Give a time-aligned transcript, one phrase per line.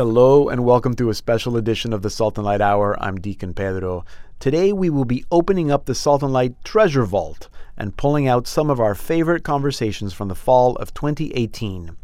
[0.00, 2.96] Hello and welcome to a special edition of the Salt and Light Hour.
[2.98, 4.06] I'm Deacon Pedro.
[4.38, 8.46] Today we will be opening up the Salt and Light Treasure Vault and pulling out
[8.46, 11.98] some of our favorite conversations from the fall of 2018.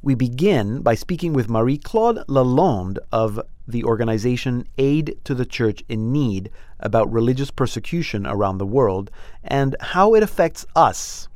[0.00, 5.82] We begin by speaking with Marie Claude Lalonde of the organization Aid to the Church
[5.88, 9.10] in Need about religious persecution around the world
[9.42, 11.28] and how it affects us.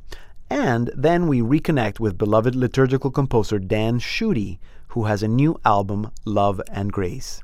[0.49, 4.59] And then we reconnect with beloved liturgical composer Dan Schutte
[4.95, 7.43] who has a new album, Love and Grace.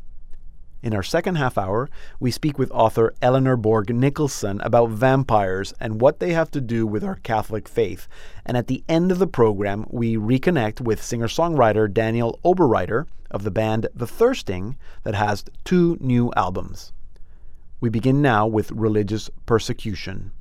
[0.81, 5.99] In our second half hour, we speak with author Eleanor Bourg Nicholson about vampires and
[5.99, 8.07] what they have to do with our Catholic faith.
[8.45, 13.43] And at the end of the program, we reconnect with singer songwriter Daniel Oberreiter of
[13.43, 16.93] the band The Thirsting, that has two new albums.
[17.81, 20.31] We begin now with religious persecution.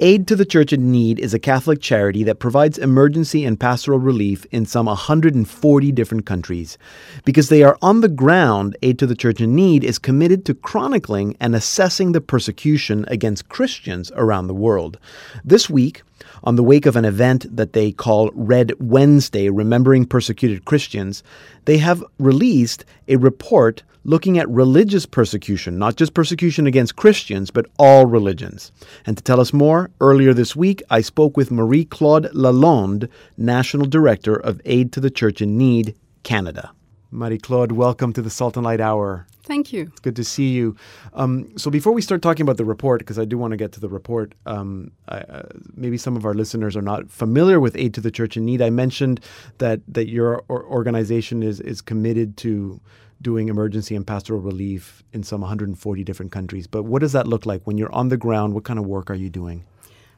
[0.00, 3.98] Aid to the Church in Need is a Catholic charity that provides emergency and pastoral
[3.98, 6.78] relief in some 140 different countries.
[7.24, 10.54] Because they are on the ground, Aid to the Church in Need is committed to
[10.54, 15.00] chronicling and assessing the persecution against Christians around the world.
[15.44, 16.04] This week,
[16.44, 21.22] on the wake of an event that they call Red Wednesday, Remembering Persecuted Christians,
[21.64, 27.66] they have released a report looking at religious persecution, not just persecution against Christians, but
[27.78, 28.72] all religions.
[29.04, 33.86] And to tell us more, earlier this week I spoke with Marie Claude Lalonde, National
[33.86, 36.72] Director of Aid to the Church in Need, Canada.
[37.10, 39.26] Marie Claude, welcome to the Salt and Light Hour.
[39.48, 39.84] Thank you.
[39.84, 40.76] It's good to see you.
[41.14, 43.72] Um, so before we start talking about the report, because I do want to get
[43.72, 47.74] to the report, um, I, uh, maybe some of our listeners are not familiar with
[47.74, 48.60] Aid to the Church in Need.
[48.60, 49.20] I mentioned
[49.56, 52.78] that that your organization is is committed to
[53.22, 56.66] doing emergency and pastoral relief in some 140 different countries.
[56.66, 58.52] But what does that look like when you're on the ground?
[58.52, 59.64] What kind of work are you doing?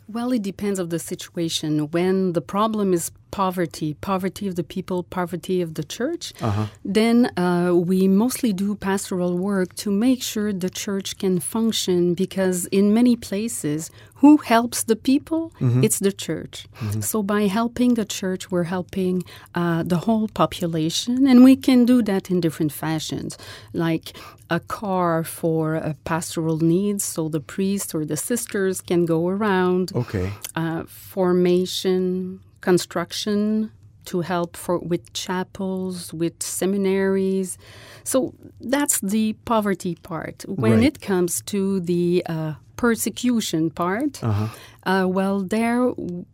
[0.08, 1.88] Well, it depends of the situation.
[1.92, 6.66] When the problem is poverty, poverty of the people, poverty of the church, uh-huh.
[6.84, 12.66] then uh, we mostly do pastoral work to make sure the church can function because
[12.66, 13.90] in many places,
[14.20, 15.50] who helps the people?
[15.60, 15.82] Mm-hmm.
[15.82, 16.66] It's the church.
[16.80, 17.00] Mm-hmm.
[17.00, 19.22] So by helping the church, we're helping
[19.54, 23.38] uh, the whole population, and we can do that in different fashions,
[23.72, 24.14] like
[24.50, 29.92] a car for uh, pastoral needs, so the priest or the sisters can go around.
[29.94, 30.30] Okay.
[30.54, 33.70] Uh, formation, construction
[34.06, 37.58] to help for with chapels, with seminaries.
[38.04, 40.44] So that's the poverty part.
[40.48, 40.82] When right.
[40.84, 44.48] it comes to the uh, persecution part, uh-huh.
[44.84, 45.80] uh, well, there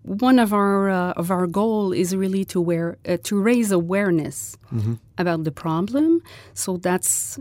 [0.03, 4.57] one of our uh, of our goal is really to wear uh, to raise awareness
[4.73, 4.95] mm-hmm.
[5.19, 6.23] about the problem.
[6.55, 7.39] So that's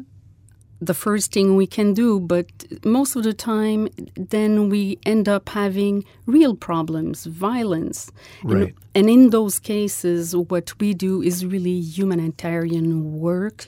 [0.86, 2.48] the first thing we can do, but
[2.86, 8.12] most of the time, then we end up having real problems, violence.
[8.44, 8.68] Right.
[8.68, 13.68] And, and in those cases, what we do is really humanitarian work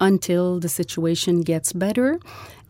[0.00, 2.20] until the situation gets better.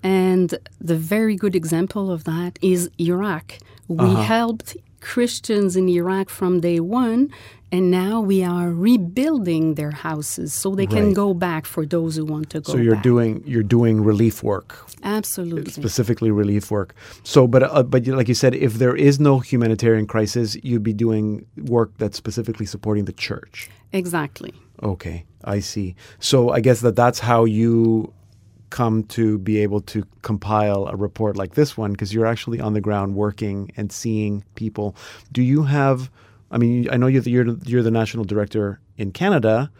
[0.02, 3.58] And the very good example of that is Iraq.
[3.88, 4.22] We uh-huh.
[4.22, 7.30] helped Christians in Iraq from day one
[7.70, 12.24] and now we are rebuilding their houses so they can go back for those who
[12.24, 12.72] want to go.
[12.72, 13.04] So you're back.
[13.04, 14.88] doing you're doing relief work.
[15.02, 15.70] Absolutely.
[15.70, 16.94] Specifically relief work.
[17.24, 20.94] So, but uh, but like you said, if there is no humanitarian crisis, you'd be
[20.94, 23.68] doing work that's specifically supporting the church.
[23.92, 24.54] Exactly.
[24.82, 25.94] Okay, I see.
[26.20, 28.12] So I guess that that's how you
[28.70, 32.74] come to be able to compile a report like this one because you're actually on
[32.74, 34.94] the ground working and seeing people.
[35.32, 36.10] Do you have
[36.50, 39.70] I mean, I know you're the, you're, you're the national director in Canada.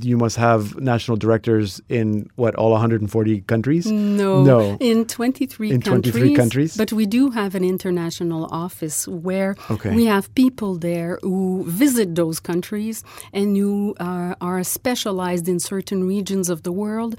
[0.00, 3.90] You must have national directors in what all 140 countries?
[3.90, 6.76] No, no, in 23 in countries, 23 countries.
[6.78, 9.94] But we do have an international office where okay.
[9.94, 13.04] we have people there who visit those countries
[13.34, 17.16] and who are, are specialized in certain regions of the world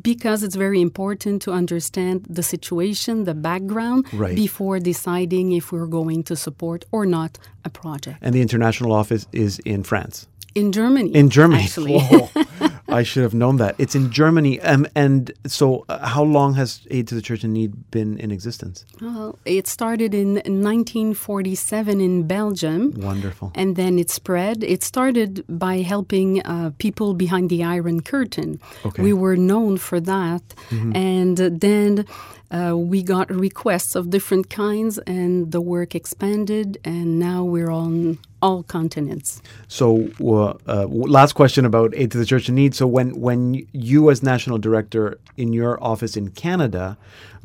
[0.00, 4.34] because it's very important to understand the situation, the background, right.
[4.34, 8.18] before deciding if we're going to support or not a project.
[8.22, 10.28] And the international office is in France?
[10.54, 11.14] In Germany.
[11.14, 11.62] In Germany.
[11.64, 12.00] Actually.
[12.92, 13.74] I should have known that.
[13.78, 14.60] It's in Germany.
[14.60, 18.30] Um, and so, uh, how long has Aid to the Church in Need been in
[18.30, 18.84] existence?
[19.00, 22.92] Well, it started in 1947 in Belgium.
[22.96, 23.52] Wonderful.
[23.54, 24.62] And then it spread.
[24.62, 28.60] It started by helping uh, people behind the Iron Curtain.
[28.84, 29.02] Okay.
[29.02, 30.42] We were known for that.
[30.70, 30.96] Mm-hmm.
[30.96, 32.06] And then
[32.50, 38.18] uh, we got requests of different kinds, and the work expanded, and now we're on
[38.42, 39.40] all continents.
[39.68, 42.74] So, uh, uh, last question about aid to the Church in Need.
[42.74, 46.98] So, when when you, as national director in your office in Canada,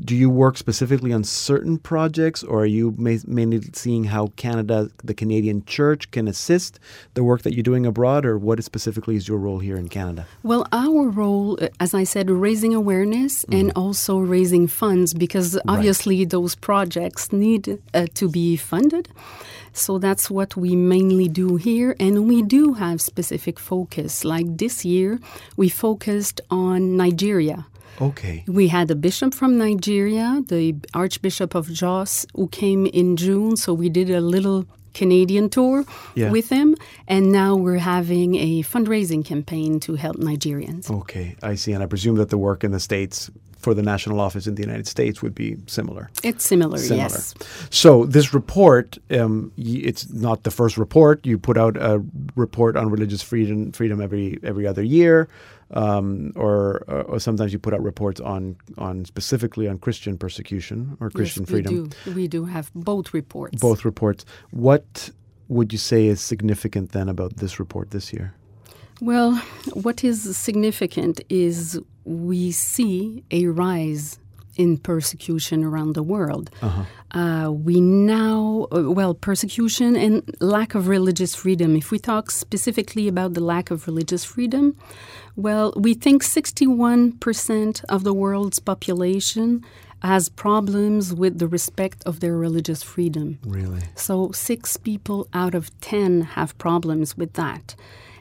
[0.03, 4.89] do you work specifically on certain projects, or are you ma- mainly seeing how Canada,
[5.03, 6.79] the Canadian Church, can assist
[7.13, 10.27] the work that you're doing abroad, or what specifically is your role here in Canada?
[10.43, 13.59] Well, our role, uh, as I said, raising awareness mm-hmm.
[13.59, 16.29] and also raising funds because obviously right.
[16.29, 19.09] those projects need uh, to be funded.
[19.77, 21.95] So that's what we mainly do here.
[21.99, 24.25] And we do have specific focus.
[24.25, 25.19] Like this year,
[25.55, 27.65] we focused on Nigeria.
[27.99, 28.43] Okay.
[28.47, 33.57] We had a bishop from Nigeria, the Archbishop of Jos, who came in June.
[33.57, 35.85] So we did a little Canadian tour
[36.15, 36.31] yeah.
[36.31, 36.75] with him,
[37.07, 40.89] and now we're having a fundraising campaign to help Nigerians.
[40.89, 41.71] Okay, I see.
[41.73, 43.29] And I presume that the work in the States
[43.67, 46.09] for the national office in the United States would be similar.
[46.23, 47.03] It's similar, similar.
[47.03, 47.33] yes.
[47.69, 51.25] So this report, um, it's not the first report.
[51.25, 52.01] You put out a
[52.37, 55.27] report on religious freedom, freedom every every other year,
[55.71, 61.09] um, or, or sometimes you put out reports on on specifically on Christian persecution or
[61.09, 61.73] Christian yes, freedom.
[61.73, 62.13] We do.
[62.19, 63.59] We do have both reports.
[63.59, 64.23] Both reports.
[64.51, 65.09] What
[65.49, 68.33] would you say is significant then about this report this year?
[69.01, 69.35] Well,
[69.73, 74.19] what is significant is we see a rise
[74.55, 76.49] in persecution around the world.
[76.61, 76.83] Uh-huh.
[77.17, 81.75] Uh, we now, uh, well, persecution and lack of religious freedom.
[81.75, 84.75] If we talk specifically about the lack of religious freedom,
[85.35, 89.63] well, we think 61% of the world's population
[90.01, 93.39] has problems with the respect of their religious freedom.
[93.45, 93.81] Really?
[93.95, 97.75] So, six people out of 10 have problems with that.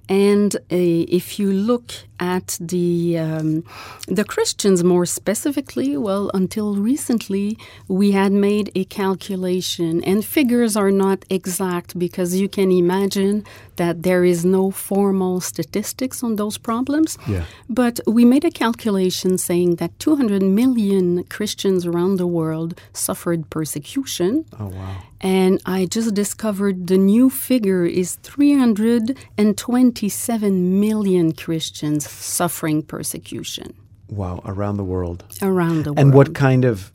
[0.08, 3.64] And uh, if you look at the um,
[4.06, 7.58] the Christians more specifically, well, until recently
[7.88, 13.44] we had made a calculation, and figures are not exact because you can imagine
[13.76, 17.19] that there is no formal statistics on those problems.
[17.29, 17.44] Yeah.
[17.69, 24.44] But we made a calculation saying that 200 million Christians around the world suffered persecution.
[24.59, 25.02] Oh wow!
[25.20, 33.74] And I just discovered the new figure is 327 million Christians suffering persecution.
[34.08, 35.24] Wow, around the world.
[35.42, 35.98] Around the world.
[35.98, 36.92] And what kind of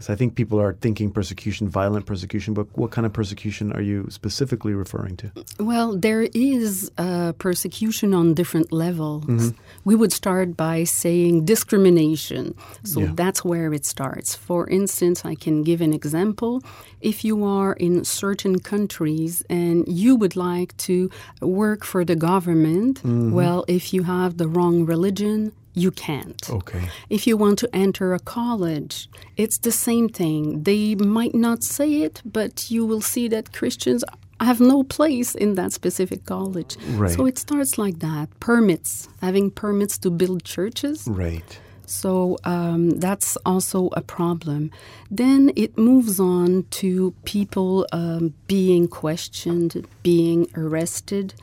[0.00, 3.82] because I think people are thinking persecution, violent persecution, but what kind of persecution are
[3.82, 5.30] you specifically referring to?
[5.58, 9.26] Well, there is uh, persecution on different levels.
[9.26, 9.60] Mm-hmm.
[9.84, 12.54] We would start by saying discrimination.
[12.82, 13.12] So yeah.
[13.12, 14.34] that's where it starts.
[14.34, 16.62] For instance, I can give an example.
[17.02, 21.10] If you are in certain countries and you would like to
[21.42, 23.32] work for the government, mm-hmm.
[23.32, 26.48] well, if you have the wrong religion, you can't.
[26.50, 26.88] Okay.
[27.08, 30.62] If you want to enter a college, it's the same thing.
[30.64, 34.04] They might not say it, but you will see that Christians
[34.40, 36.76] have no place in that specific college.
[36.94, 37.10] Right.
[37.10, 38.28] So it starts like that.
[38.40, 41.06] Permits, having permits to build churches.
[41.06, 41.60] Right.
[41.86, 44.70] So um, that's also a problem.
[45.10, 51.34] Then it moves on to people um, being questioned, being arrested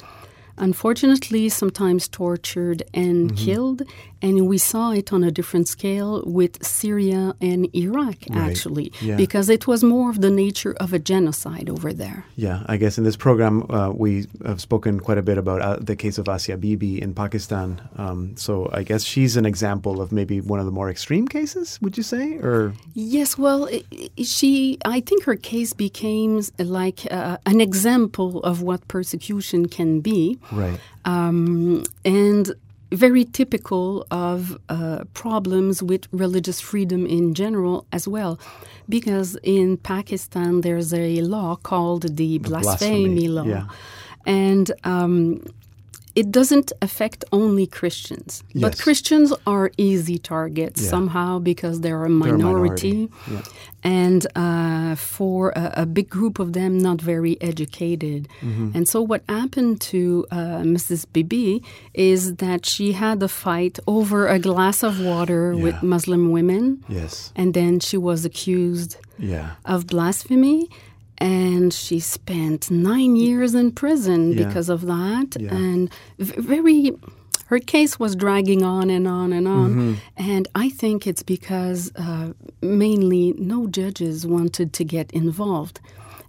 [0.58, 3.46] unfortunately sometimes tortured and mm-hmm.
[3.46, 3.82] killed.
[4.22, 8.50] And we saw it on a different scale with Syria and Iraq, right.
[8.50, 9.16] actually, yeah.
[9.16, 12.26] because it was more of the nature of a genocide over there.
[12.36, 15.78] Yeah, I guess in this program, uh, we have spoken quite a bit about uh,
[15.80, 17.82] the case of Asia Bibi in Pakistan.
[17.98, 21.80] Um, so I guess she's an example of maybe one of the more extreme cases,
[21.82, 22.38] would you say?
[22.38, 23.70] Or Yes, well,
[24.24, 30.40] she, I think her case became like uh, an example of what persecution can be.
[30.52, 30.80] Right.
[31.06, 32.54] Um, and
[32.92, 38.40] very typical of uh, problems with religious freedom in general as well.
[38.88, 43.44] Because in Pakistan, there's a law called the, the blasphemy, blasphemy, law.
[43.44, 43.68] Yeah.
[44.26, 45.44] And um,
[46.18, 48.62] it doesn't affect only Christians, yes.
[48.64, 50.90] but Christians are easy targets yeah.
[50.90, 53.10] somehow because they're a minority, a minority.
[53.30, 53.42] Yeah.
[53.84, 58.28] and uh, for a, a, big group of them, not very educated.
[58.42, 58.72] Mm-hmm.
[58.74, 61.06] And so, what happened to uh, Mrs.
[61.14, 61.62] Bibi
[61.94, 65.62] is that she had a fight over a glass of water yeah.
[65.66, 66.84] with Muslim women.
[66.90, 68.98] Yes, and then she was accused
[69.66, 70.70] of blasphemy
[71.18, 74.46] and she spent nine years in prison yeah.
[74.46, 75.36] because of that.
[75.40, 75.54] Yeah.
[75.54, 76.92] And very,
[77.48, 79.70] her case was dragging on and on and on.
[79.72, 79.94] Mm-hmm.
[80.18, 85.80] And I think it's because uh, mainly no judges wanted to get involved.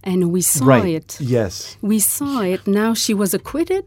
[0.04, 0.85] And we saw right.
[0.87, 1.21] it.
[1.21, 1.76] Yes.
[1.83, 2.66] We saw it.
[2.66, 3.85] Now she was acquitted.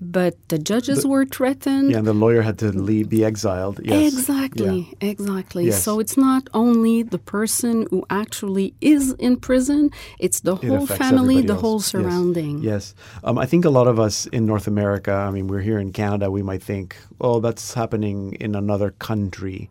[0.00, 1.90] But the judges The- were threatened.
[1.90, 3.80] Yeah, and the lawyer had to leave, be exiled.
[3.82, 4.12] Yes.
[4.12, 5.66] Exactly, exactly.
[5.66, 5.82] Yes.
[5.82, 10.86] So it's not only the person who actually is in prison, it's the It whole
[10.86, 11.60] family, the else.
[11.62, 11.86] whole Yes.
[11.86, 12.58] surrounding.
[12.62, 12.94] Yes.
[13.24, 15.92] Um, I think a lot of us in North America, I mean, we're here in
[15.92, 19.70] Canada, we might think, oh, that's happening in another country.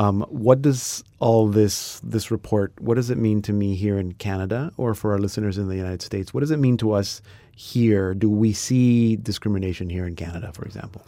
[0.00, 2.72] Um, what does all this this report?
[2.80, 5.76] What does it mean to me here in Canada, or for our listeners in the
[5.76, 6.32] United States?
[6.32, 7.20] What does it mean to us
[7.54, 8.14] here?
[8.14, 11.02] Do we see discrimination here in Canada, for example?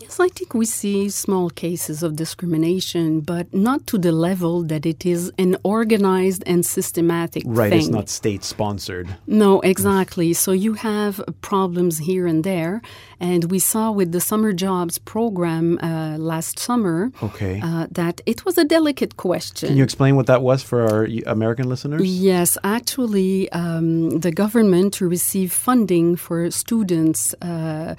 [0.00, 4.86] Yes, I think we see small cases of discrimination, but not to the level that
[4.86, 7.78] it is an organized and systematic Right, thing.
[7.80, 9.08] it's not state sponsored.
[9.26, 10.32] No, exactly.
[10.34, 12.80] So you have problems here and there.
[13.20, 17.60] And we saw with the summer jobs program uh, last summer Okay.
[17.60, 19.68] uh, that it was a delicate question.
[19.70, 22.02] Can you explain what that was for our American listeners?
[22.04, 27.96] Yes, actually, um, the government to receive funding for students uh,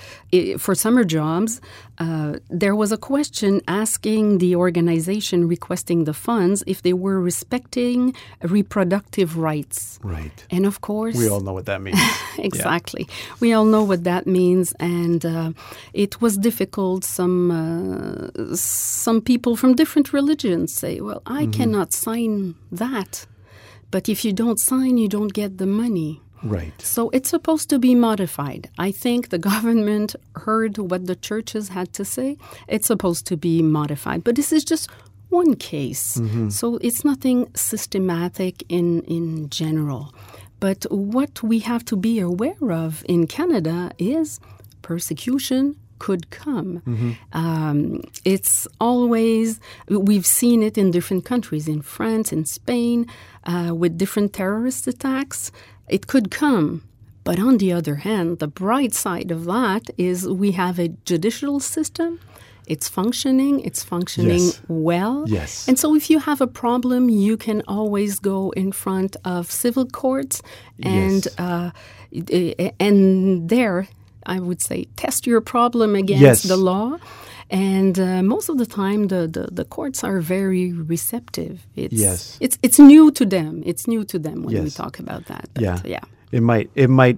[0.58, 1.60] for summer jobs,
[2.00, 8.16] uh, there was a question asking the organization requesting the funds if they were respecting
[8.42, 10.00] reproductive rights.
[10.02, 10.46] Right.
[10.50, 12.00] And of course, We all know what that means.
[12.38, 13.08] exactly.
[13.42, 15.52] We all know what that means, and uh,
[15.94, 17.04] it was difficult.
[17.04, 23.28] Some uh, some people from different religions say, "Well, I cannot sign that,"
[23.92, 26.22] but if you don't sign, you don't get the money.
[26.44, 26.74] Right.
[26.82, 28.70] So it's supposed to be modified.
[28.78, 32.38] I think the government heard what the churches had to say.
[32.68, 34.90] It's supposed to be modified, but this is just
[35.30, 36.20] one case.
[36.50, 40.14] So it's nothing systematic in in general.
[40.60, 44.40] But what we have to be aware of in Canada is
[44.82, 46.82] persecution could come.
[47.34, 53.06] Um, it's always, we've seen it in different countries, in France, in Spain,
[53.44, 55.52] uh, with different terrorist attacks.
[55.90, 56.84] It could come.
[57.24, 61.60] But on the other hand, the bright side of that is we have a judicial
[61.60, 62.20] system.
[62.66, 64.62] It's functioning, it's functioning Yes.
[64.68, 65.26] well.
[65.28, 65.68] Yes.
[65.68, 69.86] And so if you have a problem, you can always go in front of civil
[69.88, 70.42] courts
[70.84, 71.40] and Yes.
[71.40, 71.72] uh,
[72.80, 73.88] and there
[74.26, 76.44] I would say test your problem against Yes.
[76.44, 76.98] the law.
[77.52, 81.66] And uh, most of the time, the, the, the courts are very receptive.
[81.76, 82.38] It's, Yes.
[82.40, 83.64] it's it's new to them.
[83.66, 85.50] It's new to them when we talk about that.
[85.54, 85.80] But, Yeah.
[85.86, 86.04] yeah.
[86.32, 87.18] It might it might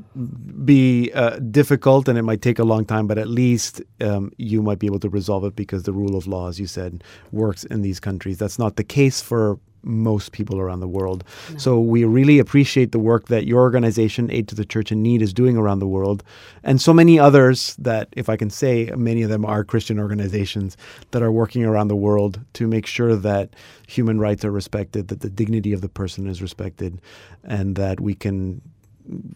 [0.66, 4.62] be uh, difficult and it might take a long time, but at least um, you
[4.62, 7.64] might be able to resolve it because the rule of law, as you said, works
[7.66, 8.38] in these countries.
[8.38, 11.24] That's not the case for most people around the world.
[11.58, 15.22] So we really appreciate the work that your organization, Aid to the Church in Need,
[15.22, 16.24] is doing around the world,
[16.64, 20.78] and so many others that, if I can say, many of them are Christian organizations
[21.12, 23.56] that are working around the world to make sure that
[23.88, 27.02] human rights are respected, that the dignity of the person is respected,
[27.44, 28.62] and that we can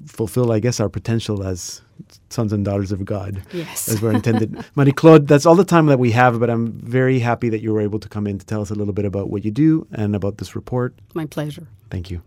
[0.08, 1.82] fulfill, I guess, our potential as
[2.30, 3.88] sons and daughters of God Yes.
[3.90, 4.64] as we're intended.
[4.76, 7.74] Marie Claude, that's all the time that we have, but I'm very happy that you
[7.74, 9.88] were able to come in to tell us a little bit about what you do
[9.92, 10.94] and about this report.
[11.14, 11.68] My pleasure.
[11.90, 12.22] Thank you.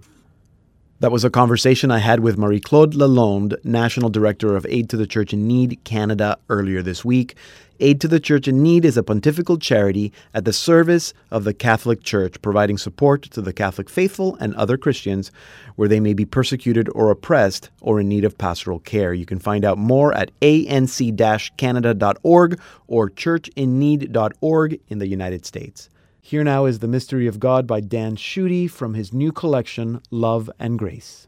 [1.01, 4.97] That was a conversation I had with Marie Claude Lalonde, National Director of Aid to
[4.97, 7.37] the Church in Need Canada, earlier this week.
[7.79, 11.55] Aid to the Church in Need is a pontifical charity at the service of the
[11.55, 15.31] Catholic Church, providing support to the Catholic faithful and other Christians
[15.77, 19.15] where they may be persecuted or oppressed or in need of pastoral care.
[19.15, 25.91] You can find out more at anc canada.org or churchinneed.org in the United States.
[26.29, 30.51] Here now is The Mystery of God by Dan Schutte from his new collection, Love
[30.59, 31.27] and Grace.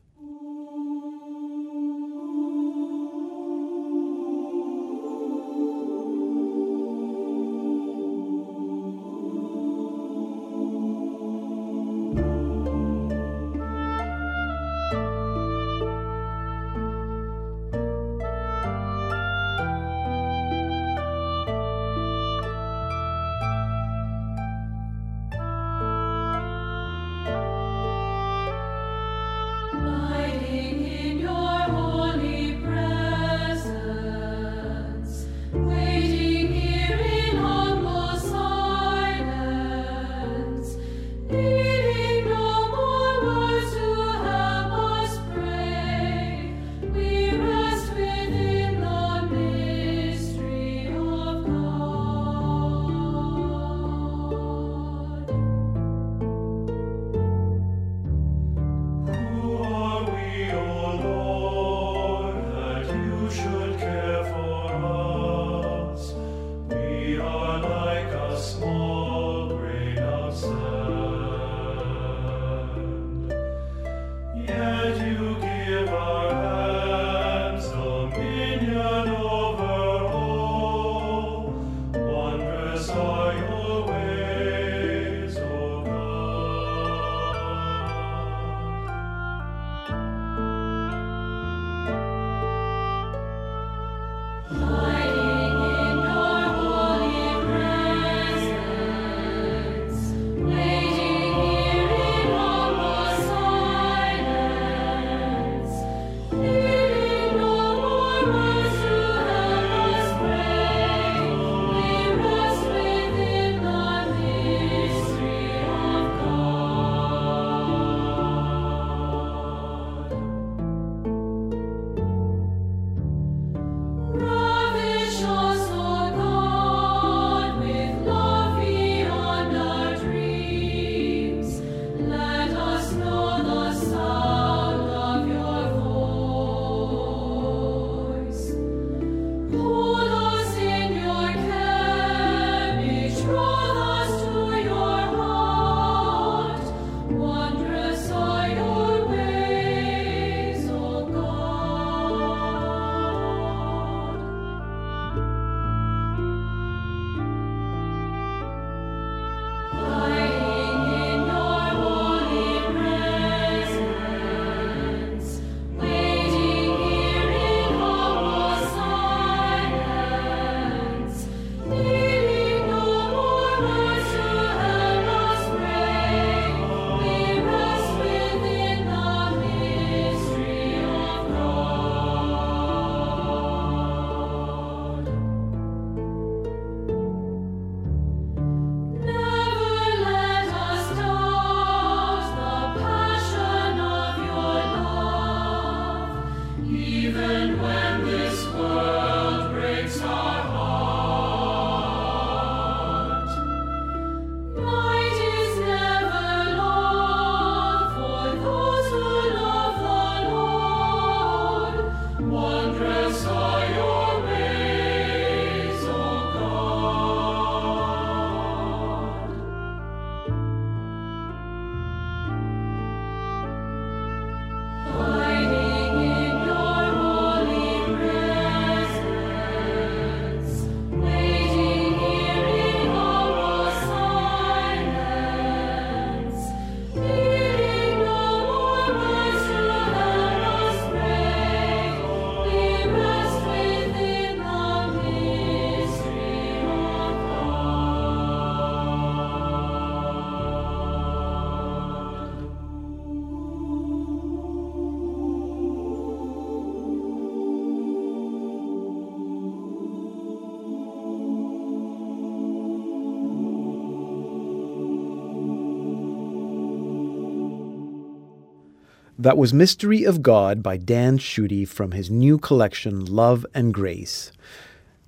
[269.21, 274.33] That was Mystery of God by Dan Schutte from his new collection, Love and Grace.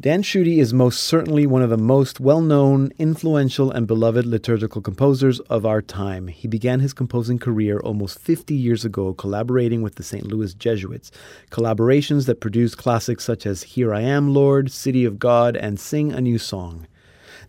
[0.03, 4.83] Dan Schutte is most certainly one of the most well known, influential, and beloved liturgical
[4.83, 6.27] composers of our time.
[6.29, 10.27] He began his composing career almost 50 years ago, collaborating with the St.
[10.27, 11.11] Louis Jesuits,
[11.51, 16.13] collaborations that produced classics such as Here I Am, Lord, City of God, and Sing
[16.13, 16.87] a New Song.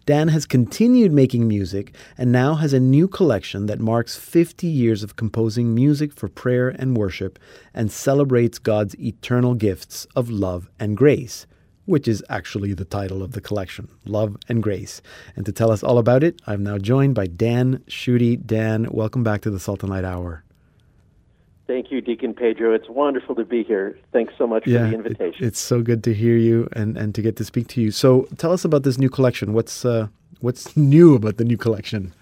[0.06, 5.02] Dan has continued making music and now has a new collection that marks 50 years
[5.02, 7.39] of composing music for prayer and worship
[7.74, 11.48] and celebrates God's eternal gifts of love and grace
[11.86, 15.02] which is actually the title of the collection, Love and Grace.
[15.36, 18.46] And to tell us all about it, I'm now joined by Dan Schutte.
[18.46, 20.44] Dan, welcome back to the Light Hour.
[21.65, 22.73] Thank you, Deacon Pedro.
[22.73, 23.97] It's wonderful to be here.
[24.12, 25.43] Thanks so much yeah, for the invitation.
[25.43, 27.91] It, it's so good to hear you and, and to get to speak to you.
[27.91, 29.54] So tell us about this new collection.
[29.54, 30.08] What's uh,
[30.41, 32.13] what's new about the new collection?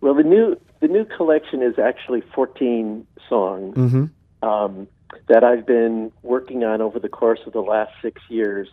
[0.00, 3.76] Well, the new the new collection is actually 14 songs.
[3.76, 4.48] Mm-hmm.
[4.48, 4.88] Um,
[5.28, 8.68] that I've been working on over the course of the last six years.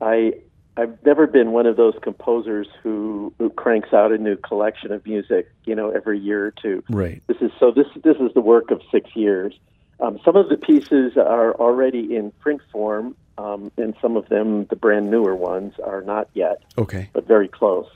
[0.00, 0.34] I
[0.76, 5.06] I've never been one of those composers who, who cranks out a new collection of
[5.06, 6.82] music, you know, every year or two.
[6.90, 7.22] Right.
[7.28, 7.70] This is so.
[7.70, 9.54] This this is the work of six years.
[10.00, 14.66] Um, some of the pieces are already in print form, um, and some of them,
[14.66, 16.62] the brand newer ones, are not yet.
[16.76, 17.08] Okay.
[17.12, 17.86] But very close.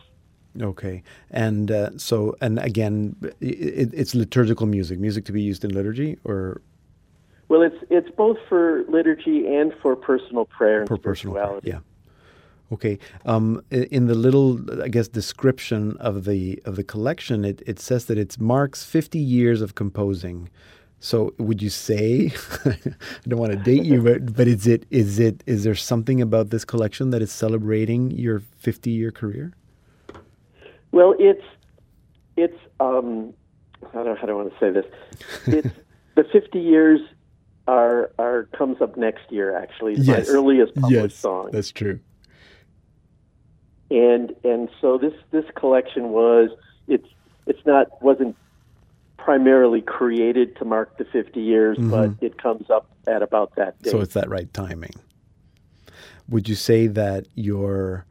[0.61, 5.73] Okay, and uh, so and again, it, it's liturgical music, music to be used in
[5.73, 6.63] liturgy, or
[7.49, 11.71] well, it's it's both for liturgy and for personal prayer and for spirituality.
[11.71, 11.88] Personal yeah.
[12.73, 12.99] Okay.
[13.25, 18.05] Um, in the little, I guess, description of the of the collection, it, it says
[18.07, 20.51] that it marks 50 years of composing.
[21.01, 22.33] So, would you say?
[22.65, 22.77] I
[23.27, 26.51] don't want to date you, but but is it is it is there something about
[26.51, 29.53] this collection that is celebrating your 50 year career?
[30.91, 31.45] Well, it's
[32.37, 33.33] it's um,
[33.93, 34.87] how do, how do I want to say this?
[35.47, 35.75] It's
[36.17, 37.01] the 50 years
[37.69, 39.57] are are comes up next year.
[39.57, 40.27] Actually, it's yes.
[40.27, 41.51] my earliest published yes, song.
[41.53, 42.01] That's true.
[43.91, 46.51] And and so this this collection was
[46.87, 47.09] it's
[47.47, 48.37] it's not wasn't
[49.17, 51.91] primarily created to mark the 50 years, mm-hmm.
[51.91, 53.91] but it comes up at about that date.
[53.91, 54.95] So it's that right timing.
[56.29, 58.07] Would you say that your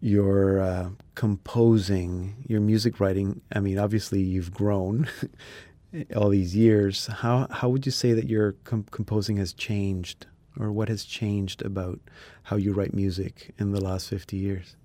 [0.00, 3.40] your uh, composing, your music writing?
[3.52, 5.08] I mean, obviously you've grown
[6.16, 10.26] all these years, how how would you say that your com- composing has changed,
[10.58, 12.00] or what has changed about
[12.44, 14.76] how you write music in the last fifty years?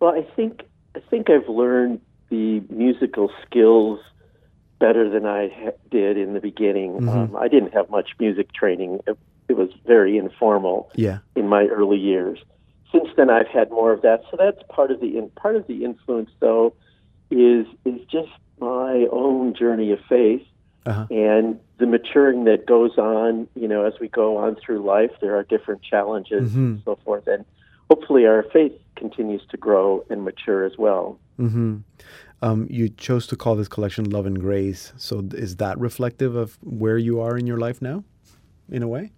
[0.00, 0.62] Well, I think
[0.96, 4.00] I think I've learned the musical skills
[4.78, 6.92] better than I ha- did in the beginning.
[6.92, 7.08] Mm-hmm.
[7.08, 9.16] Um, I didn't have much music training; it,
[9.48, 10.90] it was very informal.
[10.94, 11.18] Yeah.
[11.36, 12.38] in my early years.
[12.92, 14.22] Since then, I've had more of that.
[14.30, 16.74] So that's part of the in, part of the influence, though,
[17.30, 20.46] is is just my own journey of faith
[20.86, 21.06] uh-huh.
[21.10, 25.36] and the maturing that goes on, you know, as we go on through life, there
[25.36, 26.58] are different challenges mm-hmm.
[26.58, 27.26] and so forth.
[27.26, 27.44] And
[27.90, 31.18] hopefully our faith continues to grow and mature as well.
[31.38, 31.78] Mm-hmm.
[32.42, 34.92] Um, you chose to call this collection Love and Grace.
[34.96, 38.04] So is that reflective of where you are in your life now,
[38.70, 39.10] in a way?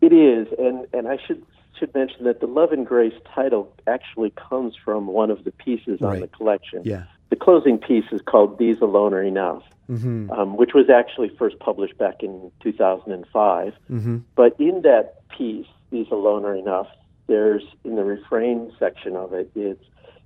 [0.00, 0.48] It is.
[0.58, 1.44] And, and I should,
[1.78, 6.00] should mention that the Love and Grace title actually comes from one of the pieces
[6.00, 6.14] right.
[6.14, 6.82] on the collection.
[6.84, 10.30] Yeah the closing piece is called These Alone Are Enough, mm-hmm.
[10.32, 13.72] um, which was actually first published back in 2005.
[13.90, 14.18] Mm-hmm.
[14.36, 16.88] But in that piece, These Alone Are Enough,
[17.26, 19.84] there's in the refrain section of it, it's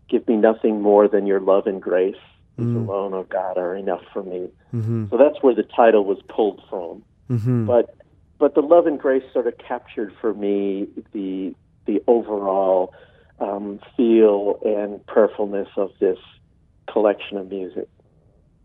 [0.09, 2.15] Give me nothing more than your love and grace.
[2.59, 2.89] Mm-hmm.
[2.89, 4.49] alone, oh God, are enough for me.
[4.73, 5.11] Mm-hmm.
[5.11, 7.05] So that's where the title was pulled from.
[7.31, 7.67] Mm-hmm.
[7.67, 7.95] But
[8.39, 11.55] but the love and grace sort of captured for me the
[11.85, 12.95] the overall
[13.41, 16.17] um, feel and prayerfulness of this
[16.91, 17.91] collection of music.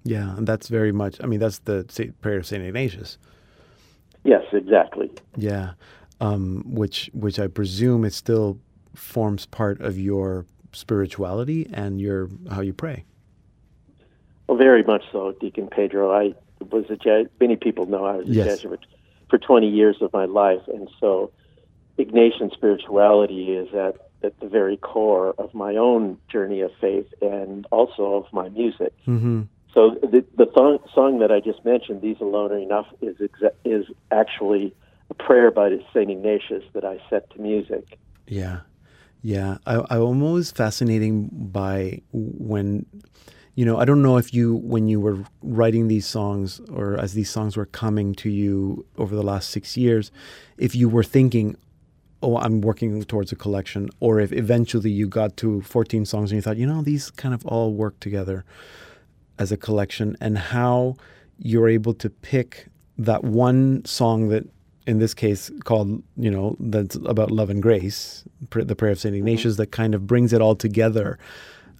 [0.05, 1.17] Yeah, and that's very much.
[1.21, 1.83] I mean, that's the
[2.21, 3.17] prayer of Saint Ignatius.
[4.23, 5.11] Yes, exactly.
[5.35, 5.71] Yeah,
[6.21, 8.59] um, which which I presume it still
[8.93, 13.03] forms part of your spirituality and your how you pray.
[14.47, 16.11] Well, very much so, Deacon Pedro.
[16.11, 16.33] I
[16.69, 18.61] was a Je- many people know I was a yes.
[18.61, 18.85] Jesuit
[19.29, 21.31] for 20 years of my life, and so
[21.97, 27.65] Ignatian spirituality is at at the very core of my own journey of faith and
[27.71, 28.93] also of my music.
[29.07, 29.43] Mm-hmm.
[29.73, 33.55] So the the th- song that I just mentioned, "These Alone Are Enough," is exa-
[33.65, 34.75] is actually
[35.11, 37.99] a prayer by Saint Ignatius that I set to music.
[38.27, 38.61] Yeah,
[39.21, 39.57] yeah.
[39.67, 42.85] I, I'm always fascinating by when,
[43.55, 47.13] you know, I don't know if you when you were writing these songs or as
[47.13, 50.11] these songs were coming to you over the last six years,
[50.57, 51.57] if you were thinking,
[52.23, 56.37] oh, I'm working towards a collection, or if eventually you got to 14 songs and
[56.37, 58.45] you thought, you know, these kind of all work together
[59.37, 60.95] as a collection, and how
[61.37, 64.47] you're able to pick that one song that
[64.87, 69.13] in this case called you know that's about love and grace the prayer of saint
[69.13, 69.19] mm-hmm.
[69.19, 69.61] ignatius mm-hmm.
[69.61, 71.17] that kind of brings it all together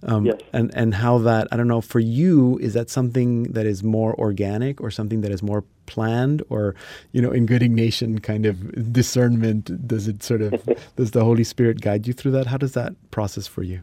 [0.04, 0.40] um, yes.
[0.52, 4.18] and and how that I don't know for you is that something that is more
[4.18, 6.74] organic or something that is more planned or
[7.12, 11.44] you know in good Ignatian kind of discernment does it sort of does the Holy
[11.44, 13.82] Spirit guide you through that how does that process for you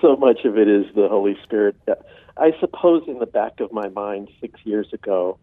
[0.00, 1.76] so much of it is the Holy Spirit
[2.36, 5.38] I suppose in the back of my mind six years ago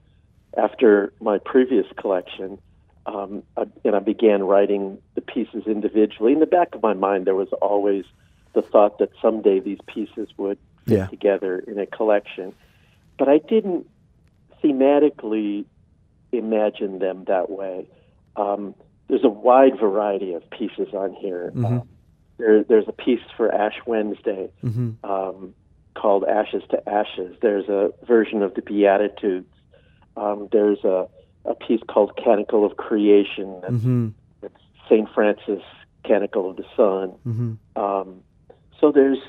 [0.58, 2.58] after my previous collection
[3.06, 7.26] um, I, and I began writing the pieces individually in the back of my mind
[7.26, 8.06] there was always
[8.54, 11.08] the thought that someday these pieces would fit yeah.
[11.08, 12.54] together in a collection.
[13.20, 13.88] But I didn't
[14.63, 15.65] thematically
[16.32, 17.88] imagine them that way.
[18.36, 18.74] Um,
[19.08, 21.52] there's a wide variety of pieces on here.
[21.54, 21.78] Mm-hmm.
[21.78, 21.82] Uh,
[22.38, 25.10] there, there's a piece for Ash Wednesday mm-hmm.
[25.10, 25.54] um,
[25.94, 27.38] called Ashes to Ashes.
[27.41, 29.48] There's a version of the Beatitudes.
[30.18, 31.08] Um, there's a,
[31.46, 33.60] a piece called Canticle of Creation.
[33.62, 34.10] That's, mm-hmm.
[34.42, 35.08] that's St.
[35.14, 35.62] Francis
[36.04, 37.14] Canticle of the Sun.
[37.26, 37.82] Mm-hmm.
[37.82, 38.22] Um,
[38.80, 39.20] so there's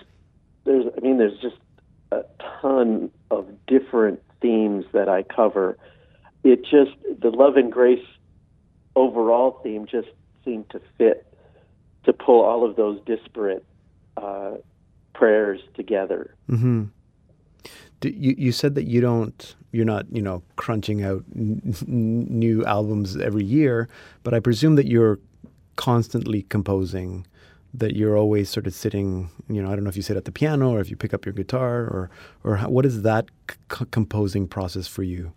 [0.65, 1.57] there's I mean there's just
[2.13, 2.23] a
[2.61, 5.79] ton of different themes that I cover.
[6.45, 8.05] It just the love and grace
[8.95, 10.09] overall theme just
[10.45, 11.27] seemed to fit
[12.05, 13.65] to pull all of those disparate
[14.17, 14.53] uh,
[15.13, 16.35] prayers together.
[16.51, 16.85] Mm-hmm.
[18.03, 23.17] you you said that you don't you're not you know crunching out n- new albums
[23.17, 23.89] every year,
[24.23, 25.19] but I presume that you're
[25.77, 27.27] constantly composing
[27.75, 30.25] that you're always sort of sitting, you know, I don't know if you sit at
[30.25, 32.11] the piano or if you pick up your guitar or,
[32.43, 35.33] or how, what is that c- composing process for you?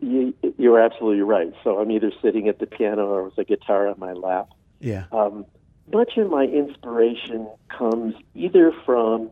[0.00, 0.32] you?
[0.58, 1.52] You're absolutely right.
[1.64, 4.50] So I'm either sitting at the piano or with a guitar on my lap.
[4.78, 5.06] Yeah.
[5.10, 5.46] Um,
[5.92, 9.30] much of my inspiration comes either from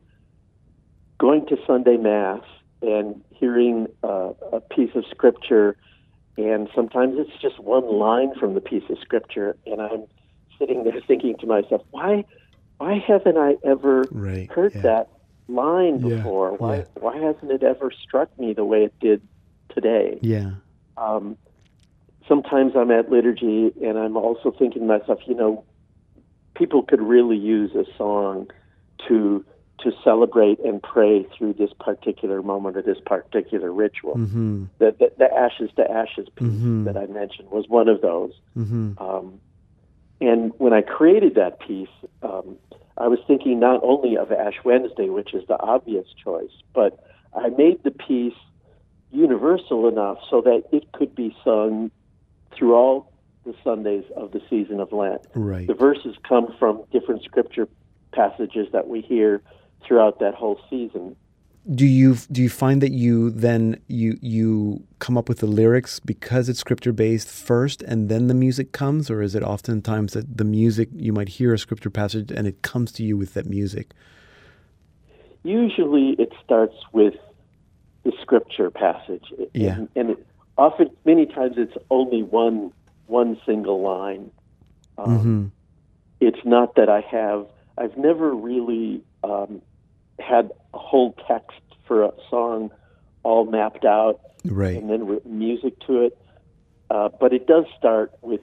[1.19, 2.43] going to Sunday Mass
[2.83, 5.77] and hearing uh, a piece of scripture,
[6.37, 10.05] and sometimes it's just one line from the piece of scripture, and I'm
[10.59, 12.25] sitting there thinking to myself, why,
[12.79, 14.83] why haven't I ever right, heard yeah.
[14.83, 15.09] that
[15.49, 16.53] line before?
[16.53, 16.85] Yeah, why, yeah.
[16.95, 19.23] why hasn't it ever struck me the way it did
[19.75, 20.19] today?
[20.23, 20.53] Yeah.
[20.97, 21.37] Um,
[22.29, 25.65] sometimes I'm at liturgy and I'm also thinking to myself, you know,
[26.55, 28.51] people could really use a song
[29.09, 29.45] to
[29.83, 34.15] to celebrate and pray through this particular moment or this particular ritual.
[34.15, 34.65] Mm-hmm.
[34.79, 36.85] The, the, the, ashes to ashes piece mm-hmm.
[36.85, 38.33] that I mentioned was one of those.
[38.57, 39.03] Mm-hmm.
[39.03, 39.41] Um,
[40.21, 41.89] and when I created that piece,
[42.23, 42.57] um,
[42.97, 47.03] I was thinking not only of Ash Wednesday, which is the obvious choice, but
[47.35, 48.35] I made the piece
[49.11, 51.91] universal enough so that it could be sung
[52.55, 53.13] through all
[53.45, 55.23] the Sundays of the season of Lent.
[55.35, 55.67] Right.
[55.67, 57.69] The verses come from different scripture
[58.13, 59.41] passages that we hear
[59.87, 61.17] throughout that whole season.
[61.75, 66.01] Do you do you find that you then you you come up with the lyrics
[66.01, 69.11] because it's scripture based first and then the music comes?
[69.11, 72.63] Or is it oftentimes that the music you might hear a scripture passage and it
[72.63, 73.93] comes to you with that music?
[75.43, 77.15] Usually it starts with
[78.05, 79.33] the scripture passage.
[79.53, 79.75] Yeah.
[79.75, 82.73] and, and it, often many times it's only one
[83.07, 84.31] one single line.
[84.99, 85.47] Um, mm-hmm.
[86.21, 87.47] it's not that i have
[87.79, 89.63] i've never really um,
[90.21, 92.71] had a whole text for a song
[93.23, 94.77] all mapped out, right.
[94.77, 96.19] and then with music to it.
[96.91, 98.41] Uh, but it does start with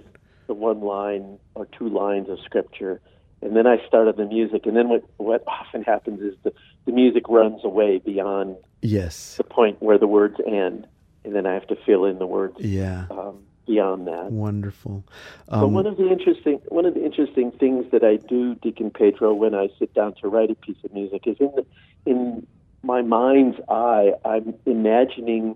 [0.47, 3.01] the one line or two lines of scripture,
[3.41, 4.65] and then I started the music.
[4.65, 6.53] And then what what often happens is the
[6.85, 10.87] the music runs away beyond yes the point where the words end,
[11.23, 12.55] and then I have to fill in the words.
[12.59, 13.05] Yeah.
[13.11, 14.31] Um, beyond that.
[14.31, 15.03] Wonderful.
[15.49, 18.89] Um, but one of the interesting one of the interesting things that I do, Deacon
[18.89, 21.65] Pedro, when I sit down to write a piece of music is in the,
[22.05, 22.47] in
[22.81, 25.55] my mind's eye, I'm imagining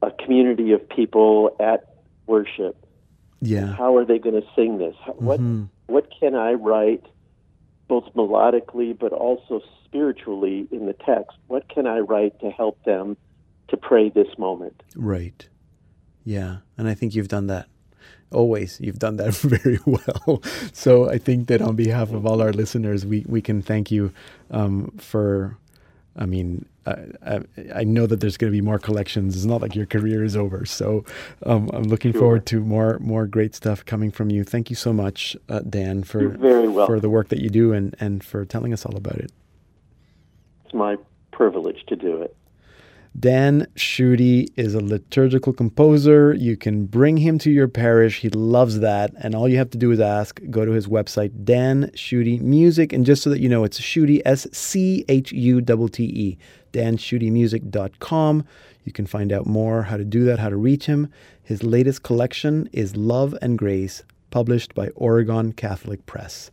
[0.00, 2.76] a community of people at worship.
[3.40, 3.74] Yeah.
[3.74, 4.94] How are they going to sing this?
[5.16, 5.64] What mm-hmm.
[5.86, 7.04] what can I write
[7.88, 11.36] both melodically but also spiritually in the text?
[11.46, 13.16] What can I write to help them
[13.68, 14.82] to pray this moment?
[14.94, 15.48] Right.
[16.28, 17.68] Yeah, and I think you've done that.
[18.30, 20.42] Always, you've done that very well.
[20.74, 24.12] So I think that on behalf of all our listeners, we we can thank you
[24.50, 25.56] um, for.
[26.16, 27.40] I mean, I,
[27.72, 29.36] I, know that there's going to be more collections.
[29.36, 30.66] It's not like your career is over.
[30.66, 31.04] So
[31.46, 32.20] um, I'm looking sure.
[32.20, 34.44] forward to more more great stuff coming from you.
[34.44, 36.36] Thank you so much, uh, Dan, for
[36.86, 39.32] for the work that you do and and for telling us all about it.
[40.66, 40.96] It's my
[41.30, 42.36] privilege to do it.
[43.18, 46.34] Dan Schutte is a liturgical composer.
[46.34, 48.20] You can bring him to your parish.
[48.20, 49.12] He loves that.
[49.18, 50.40] And all you have to do is ask.
[50.50, 52.92] Go to his website, Dan Schutte Music.
[52.92, 56.38] And just so that you know, it's Schutte, S C H U T T E.
[56.72, 58.44] danschuttemusic.com.
[58.84, 61.10] You can find out more how to do that, how to reach him.
[61.42, 66.50] His latest collection is Love and Grace, published by Oregon Catholic Press.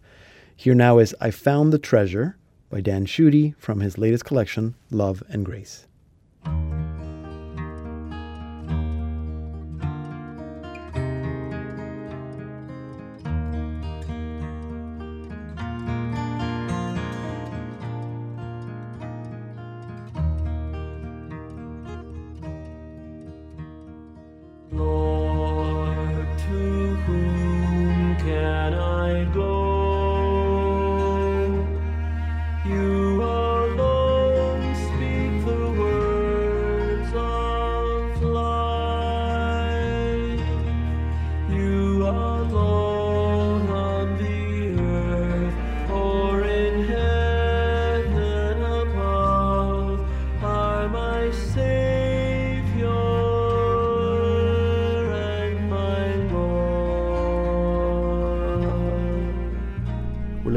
[0.56, 2.38] Here now is I Found the Treasure
[2.70, 5.85] by Dan Schutte from his latest collection, Love and Grace.
[6.46, 6.85] Thank you.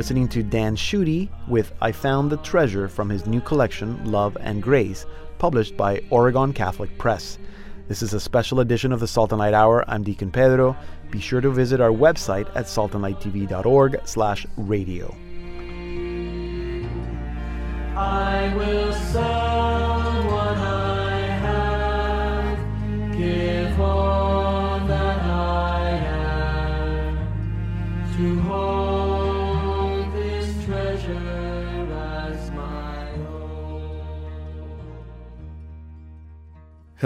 [0.09, 4.63] Listening to Dan Schutte with I Found the Treasure from his new collection, Love and
[4.63, 5.05] Grace,
[5.39, 7.39] published by Oregon Catholic Press.
[7.89, 9.85] This is a special edition of the Salt and Light Hour.
[9.87, 10.75] I'm Deacon Pedro.
[11.11, 15.15] Be sure to visit our website at saltandlighttv.org slash radio.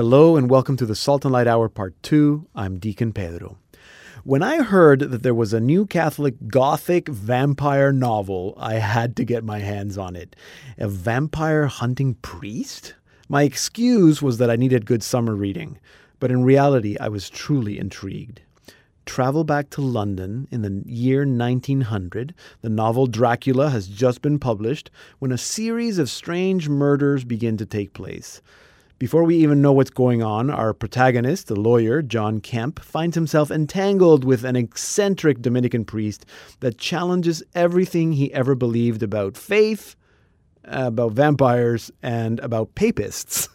[0.02, 2.48] Hello and welcome to the Salt and Light Hour Part 2.
[2.56, 3.58] I'm Deacon Pedro.
[4.24, 9.24] When I heard that there was a new Catholic Gothic vampire novel, I had to
[9.24, 10.34] get my hands on it.
[10.76, 12.96] A vampire hunting priest?
[13.28, 15.78] My excuse was that I needed good summer reading,
[16.18, 18.40] but in reality, I was truly intrigued.
[19.06, 22.34] Travel back to London in the year 1900.
[22.60, 27.64] The novel Dracula has just been published when a series of strange murders begin to
[27.64, 28.42] take place.
[29.02, 33.50] Before we even know what's going on, our protagonist, the lawyer, John Kemp, finds himself
[33.50, 36.24] entangled with an eccentric Dominican priest
[36.60, 39.96] that challenges everything he ever believed about faith,
[40.62, 43.48] about vampires, and about papists.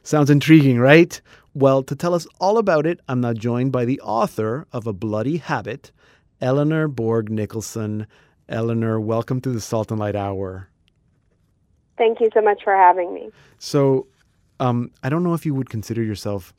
[0.04, 1.20] Sounds intriguing, right?
[1.54, 4.92] Well, to tell us all about it, I'm now joined by the author of A
[4.92, 5.90] Bloody Habit,
[6.40, 8.06] Eleanor Bourg Nicholson.
[8.48, 10.68] Eleanor, welcome to the Salt and Light Hour.
[11.98, 13.30] Thank you so much for having me.
[13.58, 14.06] So,
[14.64, 16.54] um, I don't know if you would consider yourself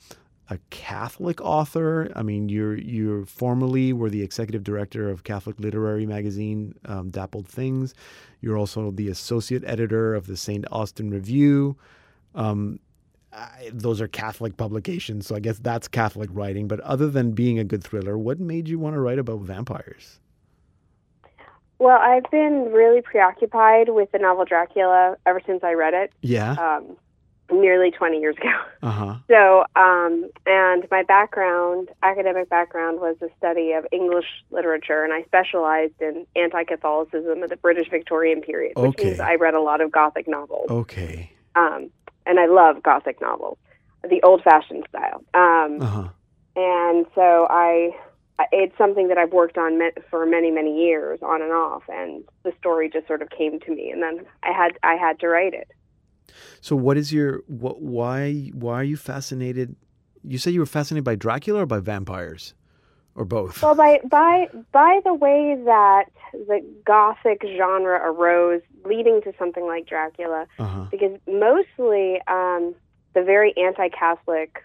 [0.50, 2.12] a Catholic author.
[2.15, 7.48] I mean, you're you formerly were the executive director of Catholic literary magazine um, Dappled
[7.48, 7.96] Things.
[8.41, 10.65] You're also the associate editor of the St.
[10.72, 11.78] Austin Review.
[12.36, 12.80] Um,
[13.34, 16.68] I, those are Catholic publications, so I guess that's Catholic writing.
[16.68, 20.20] But other than being a good thriller, what made you want to write about vampires?
[21.80, 26.13] Well, I've been really preoccupied with the novel Dracula ever since I read it.
[26.22, 26.52] Yeah.
[26.52, 26.98] Um,
[27.52, 28.54] nearly 20 years ago.
[28.82, 29.16] Uh-huh.
[29.28, 35.24] So, um, and my background, academic background, was the study of English literature, and I
[35.24, 39.06] specialized in anti-Catholicism of the British Victorian period, which okay.
[39.06, 40.70] means I read a lot of Gothic novels.
[40.70, 41.32] Okay.
[41.56, 41.90] Um,
[42.26, 43.58] and I love Gothic novels,
[44.08, 45.24] the old-fashioned style.
[45.34, 46.08] Um, uh-huh.
[46.56, 47.92] And so I,
[48.52, 49.80] it's something that I've worked on
[50.10, 53.76] for many, many years, on and off, and the story just sort of came to
[53.76, 55.68] me, and then I had, I had to write it.
[56.62, 57.82] So, what is your what?
[57.82, 59.76] Why why are you fascinated?
[60.24, 62.54] You said you were fascinated by Dracula or by vampires,
[63.16, 63.62] or both?
[63.62, 69.88] Well, by by by the way that the Gothic genre arose, leading to something like
[69.88, 70.88] Dracula, uh-huh.
[70.92, 72.76] because mostly um,
[73.14, 74.62] the very anti-Catholic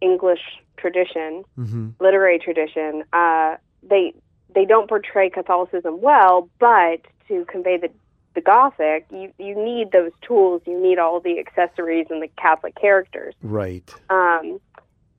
[0.00, 0.40] English
[0.76, 1.88] tradition, mm-hmm.
[2.00, 4.14] literary tradition, uh, they
[4.54, 7.90] they don't portray Catholicism well, but to convey the
[8.36, 10.62] the Gothic, you you need those tools.
[10.66, 13.34] You need all the accessories and the Catholic characters.
[13.42, 13.92] Right.
[14.08, 14.60] Um,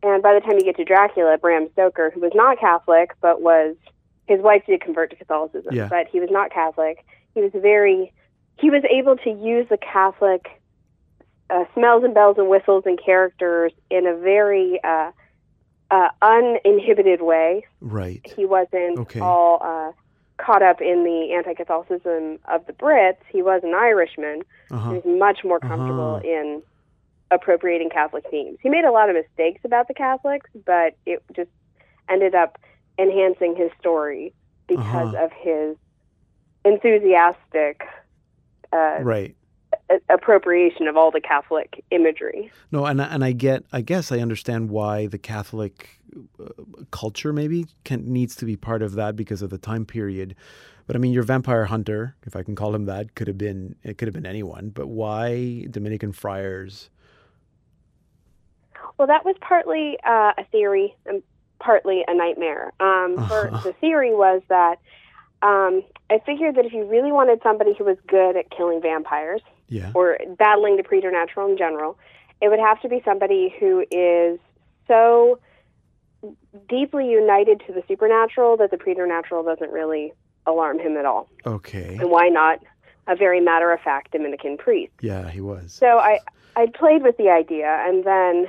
[0.03, 3.41] and by the time you get to Dracula, Bram Stoker, who was not Catholic but
[3.41, 3.75] was
[4.27, 5.87] his wife did convert to Catholicism, yeah.
[5.89, 7.03] but he was not Catholic.
[7.33, 8.13] He was very
[8.57, 10.47] he was able to use the Catholic
[11.49, 15.11] uh, smells and bells and whistles and characters in a very uh,
[15.89, 17.65] uh, uninhibited way.
[17.81, 18.21] Right.
[18.35, 19.19] He wasn't okay.
[19.19, 19.91] all uh,
[20.37, 23.17] caught up in the anti-Catholicism of the Brits.
[23.29, 24.43] He was an Irishman.
[24.71, 24.89] Uh-huh.
[24.91, 26.27] He was much more comfortable uh-huh.
[26.27, 26.63] in
[27.31, 28.57] appropriating Catholic themes.
[28.61, 31.49] He made a lot of mistakes about the Catholics, but it just
[32.09, 32.57] ended up
[32.97, 34.33] enhancing his story
[34.67, 35.25] because uh-huh.
[35.25, 35.75] of his
[36.65, 37.83] enthusiastic
[38.73, 39.35] uh, right
[40.09, 42.51] appropriation of all the Catholic imagery.
[42.71, 45.99] No, and and I get, I guess I understand why the Catholic
[46.39, 50.35] uh, culture maybe can needs to be part of that because of the time period.
[50.85, 53.75] But I mean, your vampire hunter, if I can call him that, could have been
[53.83, 54.69] it could have been anyone.
[54.69, 56.89] But why Dominican friars?
[58.97, 61.21] Well, that was partly uh, a theory and
[61.59, 62.73] partly a nightmare.
[62.79, 64.79] Um, for, the theory was that
[65.41, 69.41] um, I figured that if you really wanted somebody who was good at killing vampires
[69.69, 69.91] yeah.
[69.93, 71.97] or battling the preternatural in general,
[72.41, 74.39] it would have to be somebody who is
[74.87, 75.39] so
[76.67, 80.13] deeply united to the supernatural that the preternatural doesn't really
[80.45, 81.29] alarm him at all.
[81.45, 81.97] Okay.
[81.99, 82.59] And why not
[83.07, 84.93] a very matter of fact Dominican priest?
[85.01, 85.73] Yeah, he was.
[85.73, 86.19] So I
[86.55, 88.47] I played with the idea, and then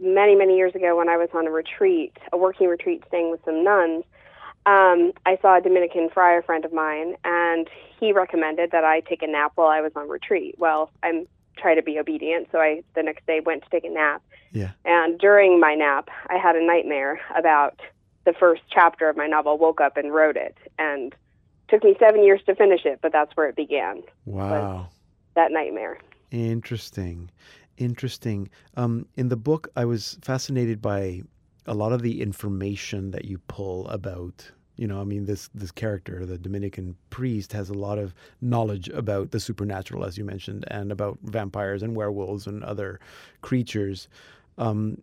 [0.00, 3.40] many many years ago when I was on a retreat, a working retreat, staying with
[3.44, 4.04] some nuns.
[4.68, 9.22] Um, I saw a Dominican friar friend of mine, and he recommended that I take
[9.22, 10.56] a nap while I was on retreat.
[10.58, 13.88] Well, I'm try to be obedient, so I the next day went to take a
[13.88, 14.22] nap.
[14.52, 14.72] Yeah.
[14.84, 17.80] And during my nap, I had a nightmare about
[18.26, 19.56] the first chapter of my novel.
[19.56, 21.14] Woke up and wrote it, and
[21.70, 24.02] took me seven years to finish it, but that's where it began.
[24.26, 24.90] Wow.
[25.34, 25.98] That nightmare.
[26.30, 27.30] Interesting.
[27.78, 28.50] Interesting.
[28.76, 31.22] Um, in the book, I was fascinated by
[31.64, 34.50] a lot of the information that you pull about.
[34.78, 38.88] You know, I mean, this this character, the Dominican priest, has a lot of knowledge
[38.88, 43.00] about the supernatural, as you mentioned, and about vampires and werewolves and other
[43.42, 44.08] creatures.
[44.56, 45.02] Um,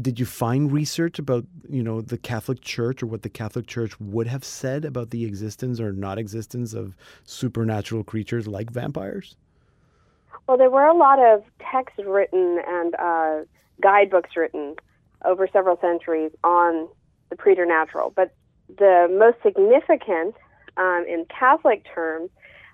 [0.00, 3.98] did you find research about you know the Catholic Church or what the Catholic Church
[4.00, 9.36] would have said about the existence or not existence of supernatural creatures like vampires?
[10.46, 11.42] Well, there were a lot of
[11.72, 13.44] texts written and uh,
[13.82, 14.76] guidebooks written
[15.24, 16.88] over several centuries on
[17.30, 18.34] the preternatural, but
[18.78, 20.34] the most significant
[20.76, 22.30] um, in Catholic terms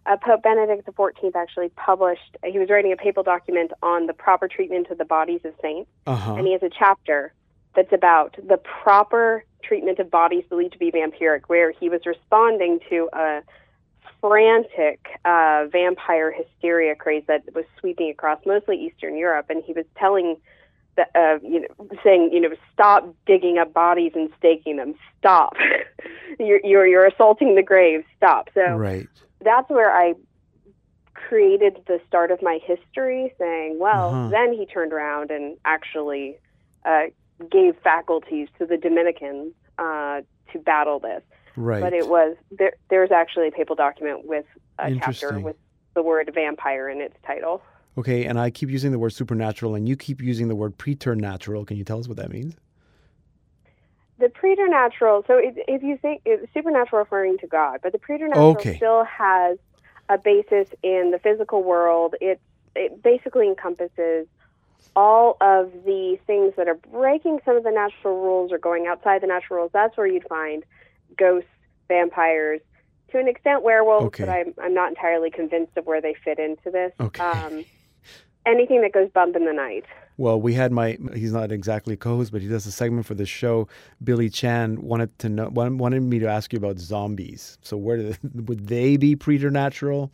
[0.06, 4.48] uh, Pope Benedict XIV actually published, he was writing a papal document on the proper
[4.48, 5.90] treatment of the bodies of saints.
[6.06, 6.34] Uh-huh.
[6.34, 7.32] And he has a chapter
[7.74, 12.80] that's about the proper treatment of bodies believed to be vampiric, where he was responding
[12.90, 13.42] to a
[14.20, 19.46] frantic uh, vampire hysteria craze that was sweeping across mostly Eastern Europe.
[19.50, 20.36] And he was telling
[20.98, 24.94] uh, you know, saying, you know, stop digging up bodies and staking them.
[25.18, 25.54] Stop.
[26.38, 28.04] you're, you're, you're assaulting the grave.
[28.16, 28.48] Stop.
[28.54, 29.08] So right
[29.44, 30.14] that's where I
[31.14, 34.28] created the start of my history, saying, well, Uh-huh.
[34.30, 36.38] then he turned around and actually
[36.84, 37.04] uh,
[37.50, 40.20] gave faculties to the Dominicans uh,
[40.52, 41.22] to battle this.
[41.56, 42.74] right But it was there.
[42.90, 44.44] There's actually a papal document with
[44.78, 45.56] a chapter with
[45.94, 47.62] the word vampire in its title.
[47.96, 51.64] Okay and i keep using the word supernatural and you keep using the word preternatural
[51.64, 52.56] can you tell us what that means
[54.18, 55.24] The preternatural.
[55.26, 56.22] So if, if you think
[56.54, 58.76] supernatural referring to God, but the preternatural Okay.
[58.76, 59.58] still has
[60.08, 62.14] a basis in the physical world.
[62.20, 62.40] It
[62.76, 64.26] it basically encompasses
[64.94, 69.22] all of the things that are breaking some of the natural rules or going outside
[69.22, 69.70] the natural rules.
[69.72, 70.64] That's where you'd find
[71.18, 71.48] ghosts,
[71.88, 72.60] vampires,
[73.10, 74.24] to an extent werewolves, Okay.
[74.24, 76.92] but I'm I'm not entirely convinced of where they fit into this.
[77.00, 77.22] Okay.
[77.24, 77.64] Um,
[78.46, 79.84] anything that goes bump in the night.
[80.16, 83.26] well we had my he's not exactly co-host but he does a segment for the
[83.26, 83.68] show
[84.02, 88.16] billy chan wanted to know wanted me to ask you about zombies so where they,
[88.34, 90.12] would they be preternatural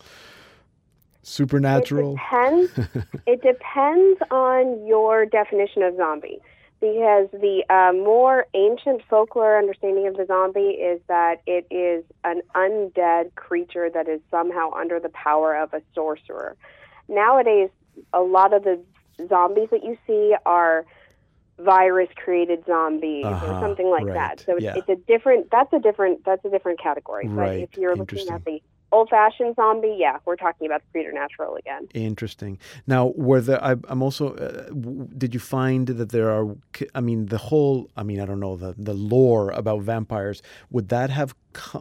[1.28, 3.06] supernatural It depends.
[3.26, 6.38] it depends on your definition of zombie.
[6.80, 12.40] Because the uh, more ancient folklore understanding of the zombie is that it is an
[12.54, 16.56] undead creature that is somehow under the power of a sorcerer.
[17.08, 17.70] Nowadays,
[18.12, 18.80] a lot of the
[19.28, 20.84] zombies that you see are
[21.58, 24.40] virus created zombies Uh-huh, or something like right, that.
[24.46, 24.76] So it's, yeah.
[24.76, 27.26] it's a different that's a different that's a different category.
[27.26, 30.88] But Right, if you're looking at the old fashioned zombie, yeah, we're talking about the
[30.92, 31.88] preternatural again.
[31.94, 32.58] Interesting.
[32.86, 33.62] Now, were there?
[33.62, 34.34] I, I'm also.
[34.34, 36.56] Uh, w- did you find that there are?
[36.94, 37.90] I mean, the whole.
[37.96, 40.42] I mean, I don't know the the lore about vampires.
[40.70, 41.34] Would that have?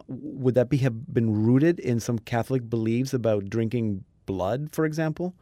[0.08, 5.34] Would that be have been rooted in some Catholic beliefs about drinking blood, for example?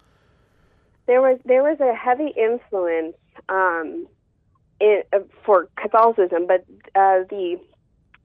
[1.06, 3.16] There was there was a heavy influence
[3.48, 4.06] um,
[4.80, 7.58] in, uh, for Catholicism, but uh, the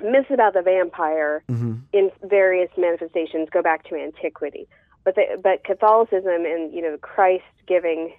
[0.04, 1.74] myths about the vampire Mm-hmm.
[1.94, 4.68] in various manifestations go back to antiquity.
[5.04, 8.14] But the, but Catholicism and you know Christ giving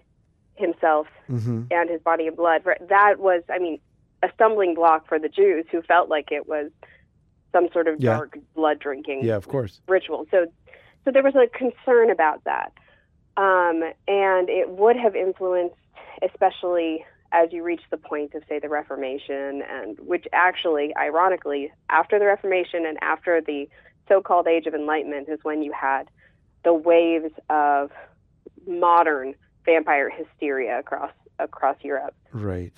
[0.57, 1.63] himself Mm-hmm.
[1.71, 3.81] and his body and blood that was I mean
[4.23, 6.71] a stumbling block for the Jews who felt like it was
[7.53, 8.15] some sort of Yeah.
[8.15, 9.81] dark blood drinking Yeah, of course.
[9.89, 10.27] ritual.
[10.31, 10.47] So,
[11.05, 12.73] so there was a concern about that,
[13.37, 15.76] um, and it would have influenced,
[16.22, 22.18] especially as you reach the point of, say, the Reformation, and which actually, ironically, after
[22.18, 23.68] the Reformation and after the
[24.09, 26.11] so-called Age of Enlightenment is when you had
[26.64, 27.91] the waves of
[28.66, 32.14] modern vampire hysteria across across Europe.
[32.33, 32.72] Right.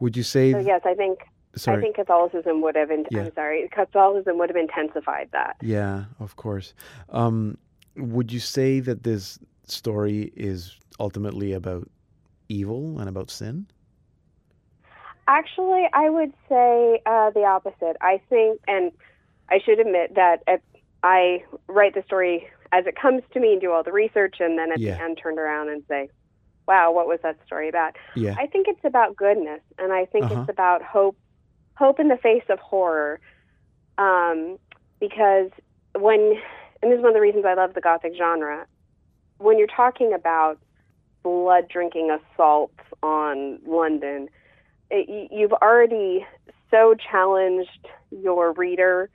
[0.00, 0.52] Would you say?
[0.52, 1.20] So yes, I think
[1.54, 1.78] sorry.
[1.78, 2.90] I think Catholicism would have.
[2.90, 3.24] In, Yeah.
[3.24, 5.56] I'm sorry, Catholicism would have intensified that.
[5.62, 6.74] Yeah, of course.
[7.10, 7.58] Um,
[7.96, 11.88] would you say that this story is ultimately about
[12.48, 13.66] evil and about sin?
[15.28, 17.96] Actually, I would say uh, the opposite.
[18.00, 18.92] I think, and
[19.50, 20.60] I should admit that if
[21.02, 24.58] I write the story as it comes to me and do all the research, and
[24.58, 24.96] then at Yeah.
[24.96, 26.08] the end turn around and say,
[26.68, 28.34] "Wow, what was that story about?" Yeah.
[28.38, 30.42] I think it's about goodness, and I think Uh-huh.
[30.42, 31.16] it's about hope,
[31.76, 33.18] hope in the face of horror.
[33.98, 34.58] Um,
[35.00, 35.50] because
[35.98, 36.40] when,
[36.82, 38.66] and this is one of the reasons I love the gothic genre,
[39.38, 40.58] when you're talking about
[41.22, 44.28] blood drinking assaults on London,
[44.90, 46.24] it, you've already
[46.70, 49.10] so challenged your reader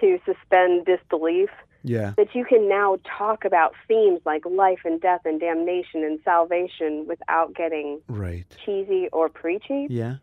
[0.00, 1.50] to suspend disbelief
[1.82, 2.14] Yeah.
[2.16, 7.06] that you can now talk about themes like life and death and damnation and salvation
[7.06, 8.46] without getting Right.
[8.64, 9.86] cheesy or preachy.
[9.90, 10.16] Yeah.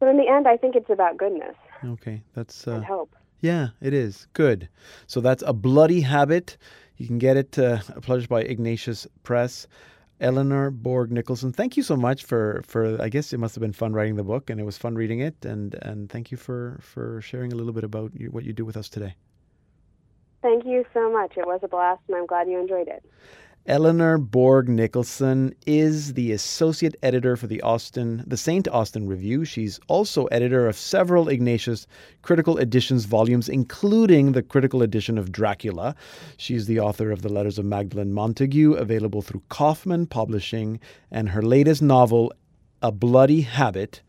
[0.00, 1.54] So in the end, I think it's about goodness
[1.84, 2.22] Okay.
[2.34, 3.14] That's uh, and hope.
[3.40, 3.68] yeah.
[3.80, 4.68] It is good.
[5.06, 6.56] So that's a bloody habit.
[6.96, 9.66] You can get it uh, published by Ignatius Press.
[10.18, 13.00] Eleanor Bourg Nicholson, thank you so much for for.
[13.02, 15.20] I guess it must have been fun writing the book, and it was fun reading
[15.20, 15.44] it.
[15.44, 18.64] And and thank you for for sharing a little bit about you, what you do
[18.64, 19.14] with us today.
[20.40, 21.36] Thank you so much.
[21.36, 23.04] It was a blast, and I'm glad you enjoyed it.
[23.68, 29.44] Eleanor Bourg Nicholson is the associate editor for the Austin, the Saint Austin Review.
[29.44, 31.88] She's also editor of several Ignatius
[32.22, 35.96] Critical Editions volumes, including the critical edition of Dracula.
[36.36, 40.78] She's the author of the Letters of Magdalene Montague, available through Kaufman Publishing,
[41.10, 42.32] and her latest novel,
[42.82, 44.00] A Bloody Habit,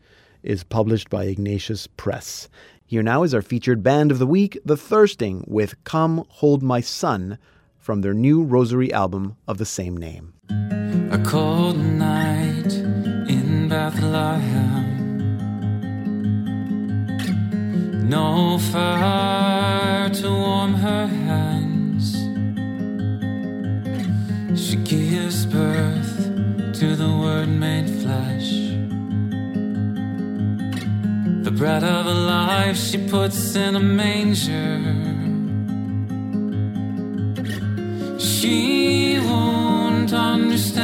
[0.44, 2.48] is published by Ignatius Press.
[2.86, 6.80] Here now is our featured band of the week, The Thirsting, with Come Hold My
[6.80, 7.38] Son
[7.88, 10.34] from their new Rosary album of the same name.
[11.10, 14.90] A cold night in Bethlehem.
[18.06, 22.12] No fire to warm her hands.
[24.54, 26.16] She gives birth
[26.80, 28.50] to the Word made flesh.
[31.42, 35.17] The bread of life she puts in a manger.
[38.48, 40.80] She won't understand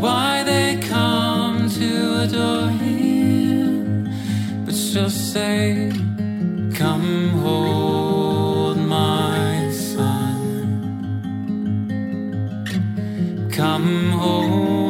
[0.00, 4.08] why they come to adore him,
[4.64, 5.92] but she'll say,
[6.80, 10.40] Come hold my son,
[13.52, 14.85] come hold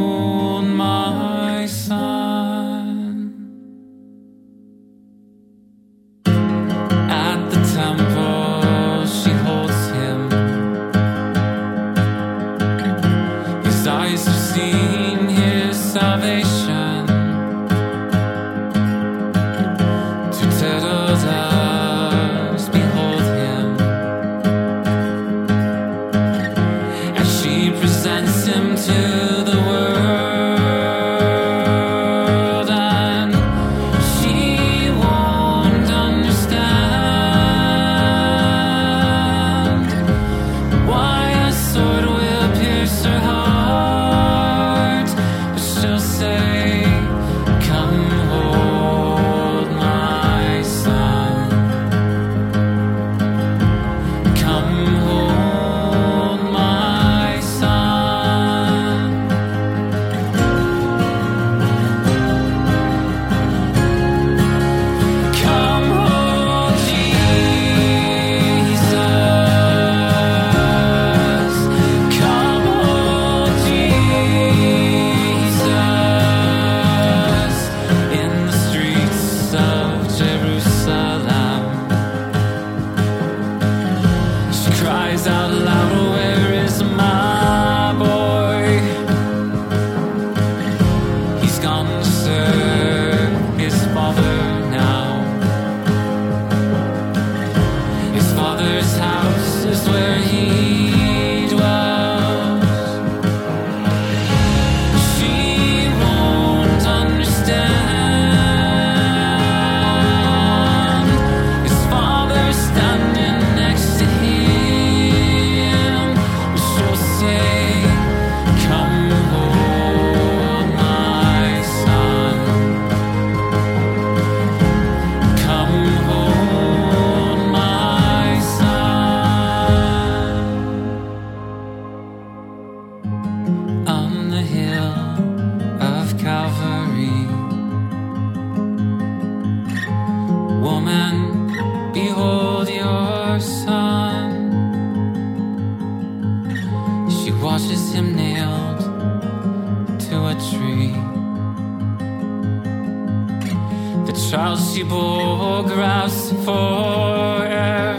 [154.30, 157.94] child she bore grasps for air.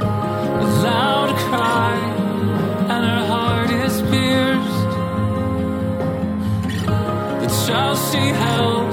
[0.00, 1.94] A loud cry,
[2.92, 4.90] and her heart is pierced.
[7.42, 8.90] The child she held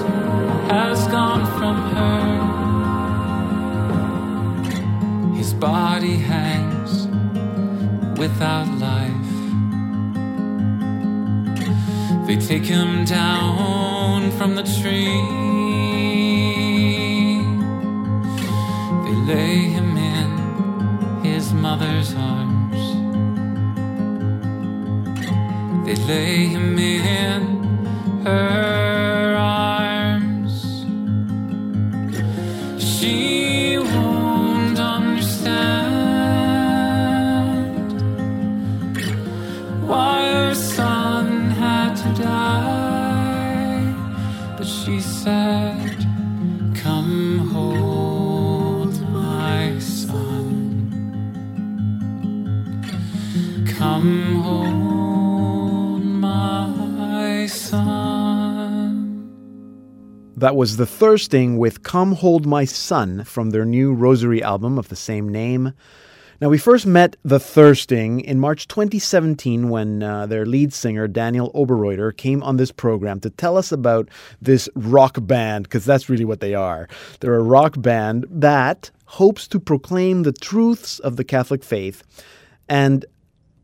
[0.70, 2.22] has gone from her.
[5.36, 7.08] His body hangs
[8.20, 8.71] without
[12.32, 15.20] They take him down from the tree.
[19.04, 22.82] They lay him in his mother's arms.
[25.86, 28.71] They lay him in her
[60.42, 64.90] That was The Thirsting with Come Hold My Son from their new Rosary album of
[64.90, 65.74] the same name.
[66.42, 71.52] Now, we first met The Thirsting in March 2017 when uh, their lead singer, Daniel
[71.54, 74.10] Oberreuter, came on this program to tell us about
[74.42, 76.90] this rock band, because that's really what they are.
[77.20, 82.02] They're a rock band that hopes to proclaim the truths of the Catholic faith
[82.68, 83.06] and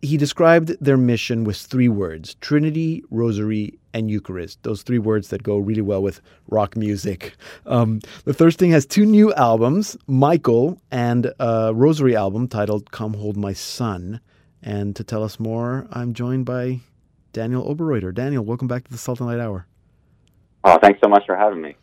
[0.01, 4.61] he described their mission with three words Trinity, Rosary, and Eucharist.
[4.63, 7.35] Those three words that go really well with rock music.
[7.65, 13.37] Um, the Thirsting has two new albums Michael and a Rosary album titled Come Hold
[13.37, 14.21] My Son.
[14.61, 16.79] And to tell us more, I'm joined by
[17.33, 18.13] Daniel Oberreuter.
[18.13, 19.65] Daniel, welcome back to the Salt and Light Hour.
[20.63, 21.75] Oh, thanks so much for having me.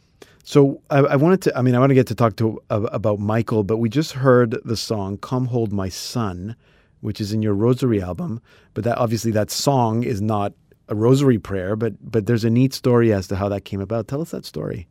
[0.44, 2.82] So I, I wanted to, I mean, I want to get to talk to uh,
[2.92, 6.54] about Michael, but we just heard the song "Come Hold My Son,"
[7.00, 8.42] which is in your Rosary album.
[8.74, 10.52] But that obviously that song is not
[10.88, 14.08] a Rosary prayer, but but there's a neat story as to how that came about.
[14.08, 14.86] Tell us that story.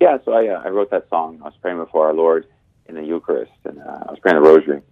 [0.00, 1.38] Yeah, so I, uh, I wrote that song.
[1.40, 2.46] I was praying before our Lord
[2.86, 4.82] in the Eucharist, and uh, I was praying the Rosary.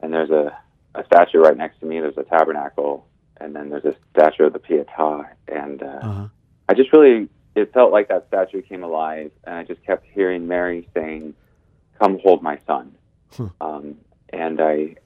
[0.00, 0.56] And there's a,
[0.94, 2.00] a statue right next to me.
[2.00, 3.06] There's a tabernacle,
[3.38, 5.26] and then there's a statue of the Pietà.
[5.48, 6.28] And uh, Uh-huh.
[6.68, 10.46] I just really, it felt like that statue came alive, and I just kept hearing
[10.46, 11.34] Mary saying,
[11.98, 12.94] "Come hold my son,"
[13.36, 13.48] Huh.
[13.60, 13.96] um,
[14.30, 14.96] and I,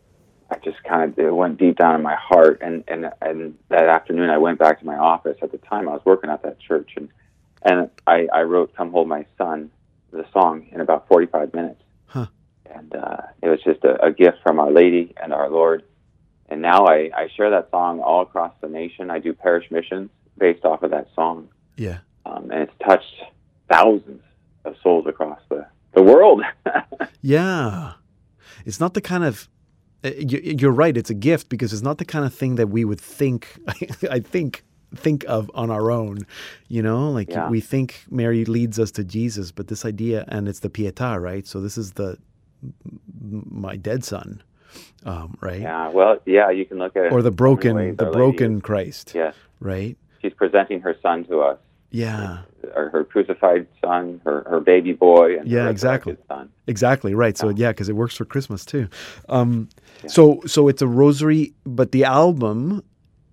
[0.53, 2.61] I just kind of it went deep down in my heart.
[2.63, 5.37] And and and that afternoon, I went back to my office.
[5.43, 7.09] At the time, I was working at that church, and
[7.63, 9.71] and I, I wrote "Come Hold My Son,"
[10.13, 11.81] the song, in about 45 minutes.
[12.07, 12.27] Huh.
[12.67, 15.85] And uh, it was just a, a gift from Our Lady and our Lord.
[16.49, 19.11] And now I, I share that song all across the nation.
[19.11, 21.99] I do parish missions based off of that song, Yeah.
[22.27, 23.23] um, and it's touched
[23.71, 24.23] thousands
[24.67, 26.43] of souls across the, the world.
[27.25, 27.93] Yeah.
[28.67, 29.49] It's not the kind of
[30.05, 30.97] you're right.
[30.97, 33.59] It's a gift because it's not the kind of thing that we would think.
[34.11, 36.27] I think think of on our own.
[36.69, 37.49] You know, like Yeah.
[37.49, 41.47] we think Mary leads us to Jesus, but this idea, and it's the Pietà, right?
[41.47, 42.19] So this is the
[43.21, 44.43] my dead son,
[45.05, 45.61] um, right?
[45.61, 48.05] yeah, well, yeah, you can look at it Or the in so many broken, the
[48.05, 49.97] Lady broken Christ, Yes, right?
[50.21, 51.59] she's presenting her son to us,
[51.93, 52.39] Yeah,
[52.75, 56.17] or her crucified son, her, her baby boy, and Yeah, exactly.
[56.29, 56.49] son.
[56.67, 57.37] exactly right.
[57.39, 57.55] So Yeah.
[57.57, 58.89] yeah, because it works for Christmas too.
[59.29, 59.69] Um,
[60.03, 60.09] Yeah.
[60.11, 62.83] So so it's a rosary, but the album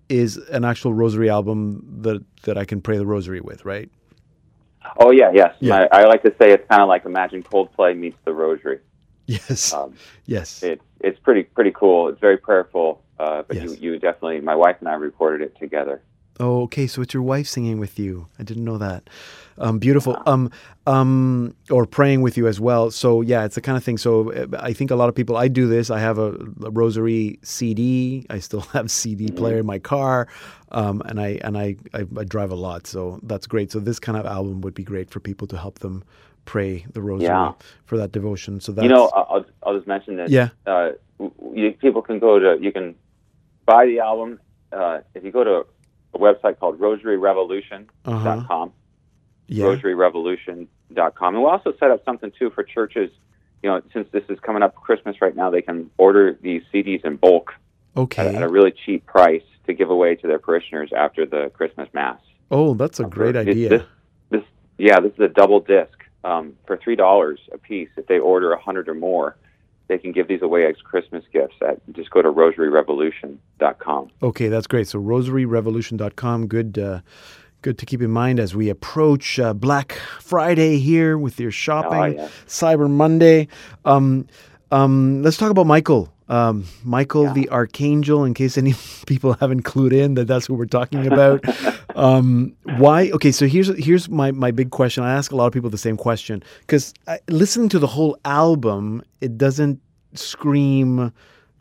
[0.08, 3.88] is an actual rosary album that that I can pray the rosary with, right?
[4.98, 5.54] Oh yeah, yes.
[5.60, 5.86] Yeah.
[5.92, 8.80] I, I like to say it's kind of like Imagine Coldplay meets the Rosary.
[9.26, 9.94] Yes, Um,
[10.26, 10.62] yes.
[10.62, 12.08] it, it's pretty pretty cool.
[12.08, 13.02] It's very prayerful.
[13.18, 13.78] Uh, but Yes.
[13.80, 16.02] you, you definitely, my wife and I recorded it together.
[16.40, 16.86] Oh, okay.
[16.86, 18.26] So it's your wife singing with you.
[18.38, 19.08] I didn't know that.
[19.58, 20.16] Um, beautiful.
[20.24, 20.50] Um,
[20.86, 22.90] um, or praying with you as well.
[22.90, 23.98] So yeah, it's the kind of thing.
[23.98, 25.36] So uh, I think a lot of people.
[25.36, 25.90] I do this.
[25.90, 26.32] I have a,
[26.64, 28.26] a rosary CD.
[28.30, 30.28] I still have CD player in my car,
[30.72, 32.86] um, and I and I, I I drive a lot.
[32.86, 33.70] So that's great.
[33.70, 36.02] So this kind of album would be great for people to help them
[36.46, 37.52] pray the rosary Yeah.
[37.84, 38.60] for that devotion.
[38.60, 40.30] So that's You know, I'll, I'll- I'll just mention that.
[40.30, 40.48] Yeah.
[40.66, 40.92] Uh,
[41.54, 42.94] you, people can go to, you can
[43.66, 44.40] buy the album
[44.72, 45.66] uh, if you go to
[46.14, 47.88] a website called rosaryrevolution.com.
[48.04, 48.68] uh-huh.
[49.46, 49.64] yeah.
[49.64, 51.34] rosaryrevolution.com.
[51.34, 53.10] And we'll also set up something too for churches.
[53.62, 57.04] You know, since this is coming up Christmas right now, they can order these CDs
[57.04, 57.52] in bulk
[57.96, 58.34] at, Okay.
[58.34, 62.18] at a really cheap price to give away to their parishioners after the Christmas Mass.
[62.50, 63.68] Oh, that's a Um, great this- idea.
[63.68, 63.82] This,
[64.30, 64.42] this,
[64.78, 65.92] yeah, this is a double disc
[66.24, 67.88] um, for three dollars a piece.
[67.96, 69.36] If they order a hundred or more,
[69.90, 71.56] they can give these away as Christmas gifts.
[71.66, 74.10] At just go to rosaryrevolution.com.
[74.22, 74.86] Okay, that's great.
[74.86, 77.00] So rosaryrevolution.com, good uh,
[77.62, 82.18] good to keep in mind as we approach uh, Black Friday here with your shopping,
[82.18, 82.28] yeah.
[82.46, 83.48] Cyber Monday.
[83.84, 84.28] Um,
[84.70, 86.12] um, let's talk about Michael.
[86.28, 88.74] Um, Michael the Archangel, in case any
[89.06, 91.44] people haven't clued in that that's what we're talking about.
[91.96, 93.10] um, why?
[93.10, 95.02] Okay, so here's here's my my big question.
[95.02, 96.94] I ask a lot of people the same question because
[97.28, 99.80] listening to the whole album, it doesn't
[100.14, 101.12] scream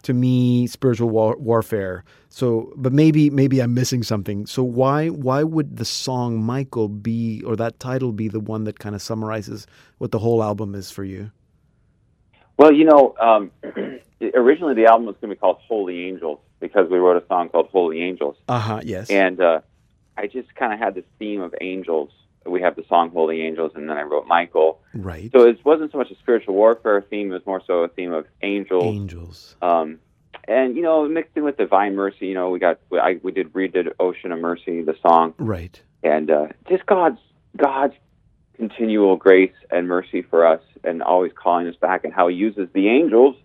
[0.03, 2.03] to me spiritual war- warfare.
[2.29, 4.45] So, but maybe maybe I'm missing something.
[4.45, 8.77] So why why would the song Michael be or that title be the one that
[8.79, 9.65] kind of summarizes
[9.97, 11.31] what the whole album is for you?
[12.59, 13.51] Well, you know, um,
[14.35, 17.47] originally the album was going to be called Holy Angels because we wrote a song
[17.47, 18.35] called Holy Angels.
[18.49, 18.81] Uh huh.
[18.83, 19.09] Yes.
[19.09, 19.61] And uh,
[20.17, 22.11] I just kind of had this theme of angels.
[22.45, 24.81] We have the song Holy Angels, and then I wrote Michael.
[24.93, 25.31] Right.
[25.31, 28.11] So it wasn't so much a spiritual warfare theme; it was more so a theme
[28.11, 28.83] of angels.
[28.83, 29.55] Angels.
[29.61, 29.99] Um,
[30.45, 32.27] and you know, mixed in with divine mercy.
[32.27, 35.33] You know, we got I, we did redid Ocean of Mercy, the song.
[35.37, 35.81] Right.
[36.03, 37.19] And uh, just God's
[37.55, 37.93] God's
[38.59, 42.67] continual grace and mercy for us and always calling us back and how he uses
[42.73, 43.37] the angels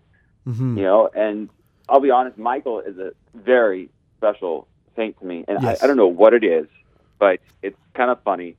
[0.45, 0.77] mm-hmm.
[0.77, 1.49] you know and
[1.87, 5.81] i'll be honest michael is a very special saint to me and yes.
[5.81, 6.67] I, I, don't know what it is
[7.17, 8.57] but it's kind of funny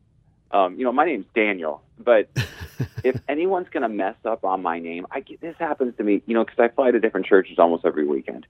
[0.50, 2.30] um, you know my name's daniel but
[3.04, 6.22] if anyone's going to mess up on my name i get this happens to me
[6.24, 8.46] you know because i fly to different churches almost every weekend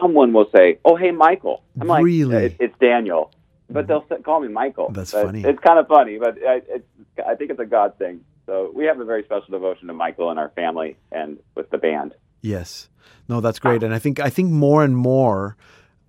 [0.00, 2.46] someone will say oh hey michael i'm like really?
[2.46, 3.30] it's, it's daniel
[3.74, 4.90] but they'll call me Michael.
[4.90, 5.42] That's but funny.
[5.42, 6.86] It's kind of funny, but I, it's,
[7.26, 8.20] I think it's a God thing.
[8.46, 11.78] So we have a very special devotion to Michael in our family and with the
[11.78, 12.14] band.
[12.40, 12.88] Yes,
[13.28, 15.56] no, that's great, and I think I think more and more,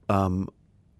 [0.09, 0.49] um,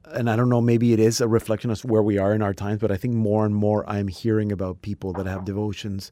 [0.06, 2.54] and I don't know, maybe it is a reflection of where we are in our
[2.54, 6.12] times, but I think more and more I'm hearing about people that have devotions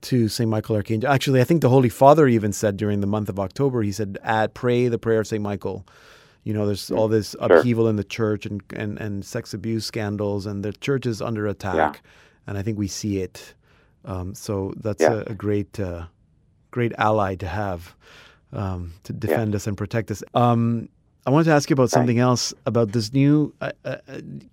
[0.00, 1.10] to Saint Michael Archangel.
[1.10, 4.18] Actually, I think the Holy Father even said during the month of October, he said,
[4.22, 5.86] "Add pray the prayer of Saint Michael."
[6.44, 7.90] You know, there's all this upheaval sure.
[7.90, 11.74] in the church and, and, and sex abuse scandals, and the church is under attack.
[11.74, 12.10] Yeah.
[12.46, 13.54] And I think we see it.
[14.04, 15.14] Um, so that's yeah.
[15.14, 16.06] a, a, great, uh,
[16.70, 17.94] great ally to have
[18.52, 19.56] um, to defend yeah.
[19.56, 20.22] us and protect us.
[20.34, 20.88] Um,
[21.26, 22.22] I wanted to ask you about something right.
[22.22, 23.96] else about this new, uh, uh,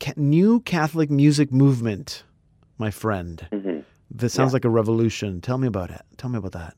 [0.01, 2.23] ca- new Catholic music movement,
[2.77, 3.47] my friend.
[3.53, 3.79] Mm-hmm.
[4.11, 5.41] This sounds like a revolution.
[5.41, 6.01] Tell me about it.
[6.17, 6.75] Tell me about that.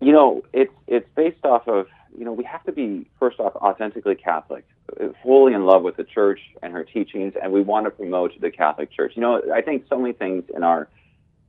[0.00, 1.86] You know, it's it's based off of
[2.16, 4.64] you know, we have to be, first off, authentically Catholic,
[5.00, 8.38] uh, fully in love with the church and her teachings, and we want to promote
[8.40, 9.12] the Catholic Church.
[9.16, 10.88] You know, I think so many things in our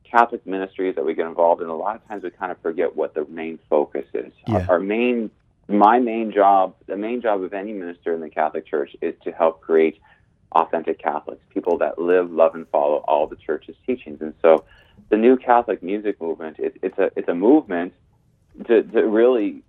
[0.03, 2.95] Catholic ministries that we get involved in, a lot of times we kind of forget
[2.95, 4.31] what the main focus is.
[4.47, 4.55] Yeah.
[4.55, 5.29] Our, our main,
[5.67, 9.31] my main job, the main job of any minister in the Catholic Church is to
[9.31, 9.99] help create
[10.51, 14.21] authentic Catholics, people that live, love, and follow all the church's teachings.
[14.21, 14.63] And so
[15.09, 17.93] the new Catholic music movement, it, it's, a, it's a movement
[18.67, 19.63] to, to really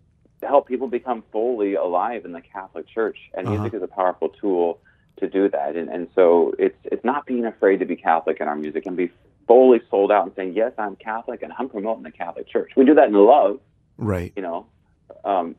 [0.46, 3.56] help people become fully alive in the Catholic Church, and Uh-huh.
[3.58, 4.78] music is a powerful tool
[5.20, 5.76] to do that.
[5.76, 8.96] And and so it's it's not being afraid to be Catholic in our music and
[8.96, 9.10] be
[9.46, 12.72] fully sold out and saying yes, I'm Catholic and I'm promoting the Catholic Church.
[12.76, 13.60] We do that in love,
[13.96, 14.32] Right.
[14.36, 14.66] you know,
[15.24, 15.56] um,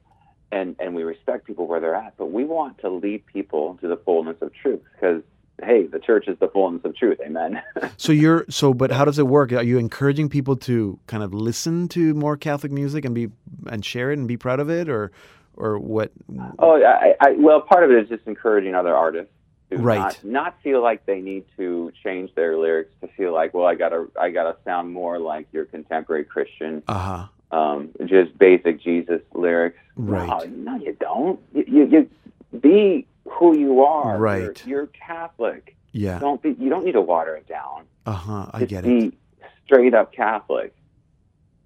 [0.52, 3.88] and and we respect people where they're at, but we want to lead people to
[3.88, 5.22] the fullness of truth because.
[5.64, 7.20] Hey, the church is the fullness of truth.
[7.26, 7.62] Amen.
[7.98, 9.52] So you're so, but how does it work?
[9.52, 13.30] Are you encouraging people to kind of listen to more Catholic music and be
[13.66, 15.12] and share it and be proud of it, or
[15.56, 16.12] or what?
[16.60, 19.32] Oh, I, I, well, part of it is just encouraging other artists
[19.72, 19.98] to Right.
[20.00, 23.74] not, not feel like they need to change their lyrics to feel like, well, I
[23.76, 27.58] gotta, I gotta sound more like your contemporary Christian, Uh huh.
[27.58, 29.80] um, just basic Jesus lyrics.
[29.96, 30.28] Right.
[30.52, 31.40] No, no you don't.
[31.54, 32.10] You, you, you
[32.60, 34.18] be who you are.
[34.18, 34.42] Right.
[34.42, 35.76] You're, you're Catholic.
[35.92, 36.20] Yeah.
[36.20, 36.56] Don't be.
[36.60, 37.86] You don't need to water it down.
[38.06, 38.48] Uh huh.
[38.54, 39.14] I Just get be it.
[39.66, 40.76] straight up Catholic.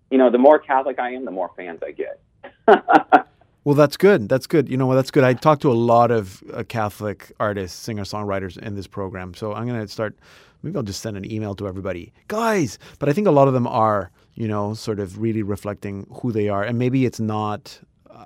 [0.09, 2.19] You know, the more Catholic I am, the more fans I get.
[3.63, 4.27] Well, that's good.
[4.27, 4.69] That's good.
[4.69, 4.95] You know what?
[4.95, 5.23] That's good.
[5.23, 9.35] I talked to a lot of uh, Catholic artists, singer songwriters in this program.
[9.35, 10.17] So I'm going to start.
[10.63, 12.79] Maybe I'll just send an email to everybody, guys.
[12.97, 16.31] But I think a lot of them are, you know, sort of really reflecting who
[16.31, 17.79] they are, and maybe it's not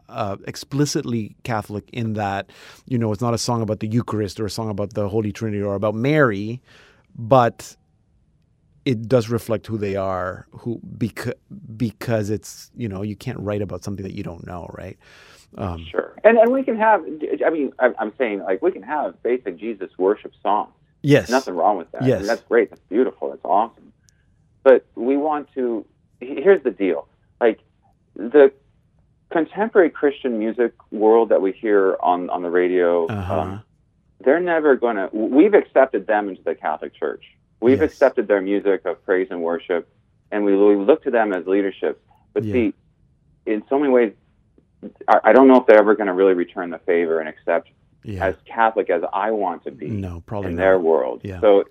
[0.10, 2.50] uh, explicitly Catholic in that,
[2.88, 5.32] you know, it's not a song about the Eucharist or a song about the Holy
[5.32, 6.62] Trinity or about Mary,
[7.18, 7.76] but
[8.86, 11.34] it does reflect who they are, who because
[11.76, 14.98] because it's you know you can't write about something that you don't know, right?
[15.58, 16.14] Um, Sure.
[16.24, 17.04] And and we can have.
[17.46, 20.72] I mean, I'm saying like we can have basic Jesus worship songs.
[21.02, 21.30] yes.
[21.30, 22.04] Nothing wrong with that.
[22.04, 22.28] I mean, Yes.
[22.28, 22.70] that's great.
[22.70, 23.30] That's beautiful.
[23.30, 23.92] That's awesome.
[24.64, 25.86] But we want to.
[26.20, 27.08] Here's the deal.
[27.42, 27.60] Like
[28.16, 28.52] the
[29.32, 33.08] contemporary Christian music world that we hear on on the radio.
[33.08, 33.40] Uh-huh.
[33.40, 33.64] Um,
[34.24, 35.10] they're never going to.
[35.14, 37.24] We've accepted them into the Catholic Church.
[37.60, 37.92] We've Yes.
[37.92, 39.88] accepted their music of praise and worship,
[40.32, 42.02] and we, we look to them as leadership.
[42.34, 42.54] But Yeah.
[42.54, 42.74] see,
[43.46, 44.14] in so many ways,
[45.08, 47.70] I, I don't know if they're ever going to really return the favor and accept
[48.04, 48.26] yeah.
[48.26, 50.62] as Catholic as I want to be no, probably in not.
[50.62, 51.22] their world.
[51.24, 51.42] Yeah.
[51.42, 51.66] So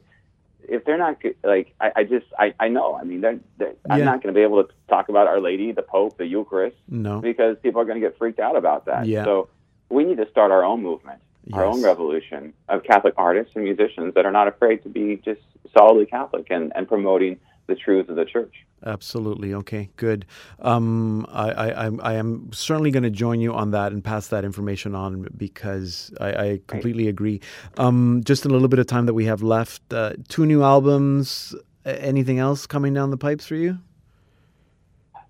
[0.68, 2.94] if they're not like I, I just I, I know.
[2.94, 5.72] I mean, they're, they're, I'm not going to be able to talk about Our Lady,
[5.72, 7.20] the Pope, the Eucharist, No.
[7.20, 9.06] because people are going to get freaked out about that.
[9.06, 9.24] Yeah.
[9.24, 9.48] So
[9.88, 11.20] we need to start our own movement,
[11.52, 15.40] our own revolution of Catholic artists and musicians that are not afraid to be just
[15.76, 18.54] solidly Catholic and, and promoting the truths of the Church.
[18.86, 19.54] Absolutely.
[19.54, 19.88] Okay.
[19.96, 20.26] Good.
[20.60, 24.94] Um, I, I, I'm- certainly going to join you on that and pass that information
[24.94, 27.40] on because I, I completely agree.
[27.78, 30.62] Um, just in a little bit of time that we have left, uh, two new
[30.62, 31.54] albums.
[31.86, 33.78] Anything else coming down the pipes for you?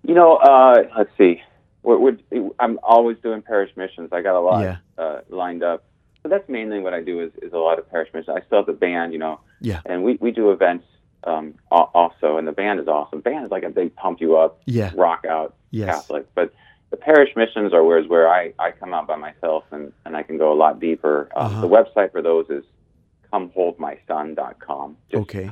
[0.03, 1.41] You know, uh, let's see.
[1.83, 2.17] We're, we're,
[2.59, 4.09] I'm always doing parish missions.
[4.11, 4.77] I got a lot Yeah.
[4.97, 5.83] uh, lined up.
[6.23, 8.35] So that's mainly what I do is, is a lot of parish missions.
[8.35, 9.81] I still have the band, you know, Yeah.
[9.85, 10.85] and we, we do events
[11.25, 13.19] um, also, and the band is awesome.
[13.21, 14.91] Band is like a big pump you up, Yeah.
[14.95, 15.89] rock out Yes.
[15.95, 16.27] Catholic.
[16.35, 16.53] But
[16.91, 20.23] the parish missions are where, where I, I come out by myself and, and I
[20.23, 21.29] can go a lot deeper.
[21.35, 21.61] Um, Uh-huh.
[21.61, 22.63] The website for those is
[23.33, 24.97] comeholdmyson.com.
[25.11, 25.45] Just Okay.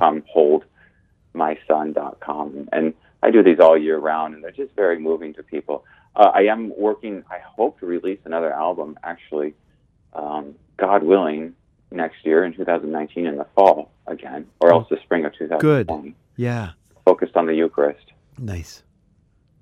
[1.34, 2.68] comeholdmyson.com.
[2.72, 5.84] And I do these all year round, and they're just very moving to people.
[6.16, 9.54] Uh, I am working, I hope to release another album, actually,
[10.12, 11.54] um, God willing,
[11.94, 14.94] next year in 2019 in the fall again, or else oh.
[14.94, 16.14] the spring of 2020, Good.
[16.36, 16.70] Yeah.
[17.04, 18.12] focused on the Eucharist.
[18.38, 18.82] Nice.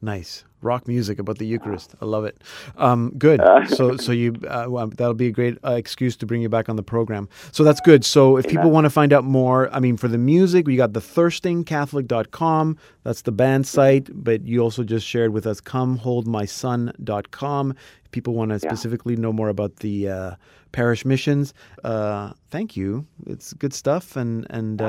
[0.03, 1.95] Nice rock music about the Eucharist.
[2.01, 2.41] I love it.
[2.77, 3.41] Um, good.
[3.41, 3.67] Uh.
[3.77, 6.69] so, so you uh, well, that'll be a great uh, excuse to bring you back
[6.69, 7.29] on the program.
[7.51, 8.05] So that's good.
[8.05, 10.93] So if people want to find out more, I mean, for the music, we got
[10.93, 12.79] the thirstingcatholic.com.
[13.05, 17.75] That's the band site, but you also just shared with us comeholdmyson.com.
[18.05, 20.35] If people want to specifically know more about the uh,
[20.73, 23.07] parish missions, uh, thank you.
[23.27, 24.83] It's good stuff, and and.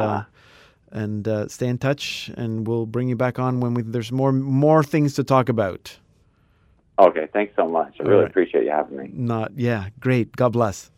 [0.93, 4.31] And uh, stay in touch, and we'll bring you back on when we, there's more
[4.31, 5.97] more things to talk about.
[6.99, 7.95] Okay, thanks so much.
[7.99, 8.29] I really right.
[8.29, 9.09] appreciate you having me.
[9.11, 10.35] Not yeah, great.
[10.35, 10.91] God bless.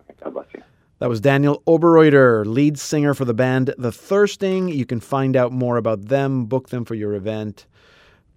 [0.00, 0.62] Okay, God bless you.
[0.98, 4.68] That was Daniel Oberreuter, lead singer for the band The Thirsting.
[4.68, 7.66] You can find out more about them, book them for your event,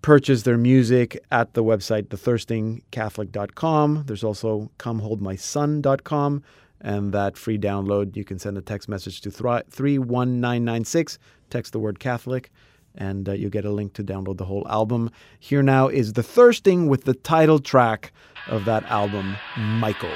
[0.01, 4.03] purchase their music at the website thethirstingcatholic.com.
[4.05, 6.43] There's also comeholdmyson.com
[6.81, 8.15] and that free download.
[8.15, 11.19] You can send a text message to 31996,
[11.49, 12.51] text the word Catholic,
[12.95, 15.11] and uh, you'll get a link to download the whole album.
[15.39, 18.11] Here now is The Thirsting with the title track
[18.47, 20.09] of that album, Michael.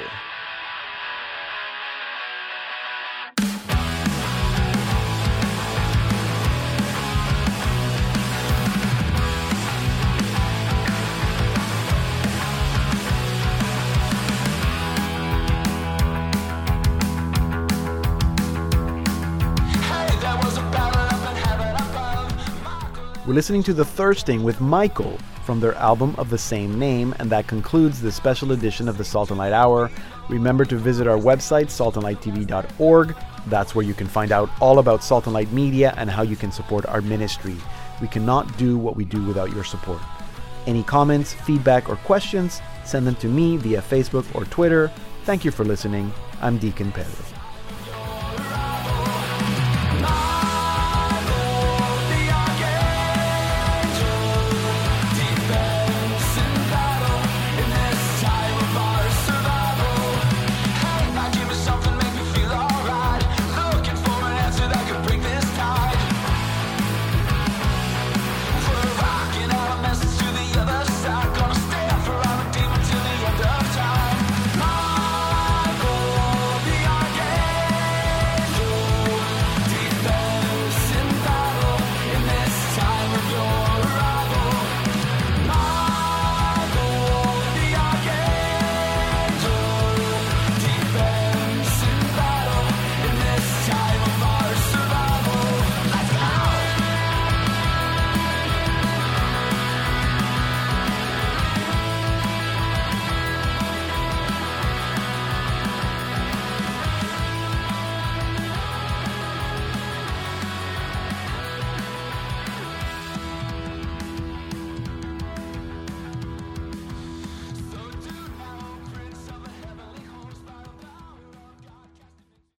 [23.34, 27.28] We're listening to The Thirsting with Michael from their album of the same name, and
[27.30, 29.90] that concludes this special edition of the Salt and Light Hour.
[30.28, 33.16] Remember to visit our website, saltandlighttv.org.
[33.48, 36.36] That's where you can find out all about Salt and Light Media and how you
[36.36, 37.56] can support our ministry.
[38.00, 40.00] We cannot do what we do without your support.
[40.68, 44.92] Any comments, feedback, or questions, send them to me via Facebook or Twitter.
[45.24, 46.12] Thank you for listening.
[46.40, 47.33] I'm Deacon Pedro.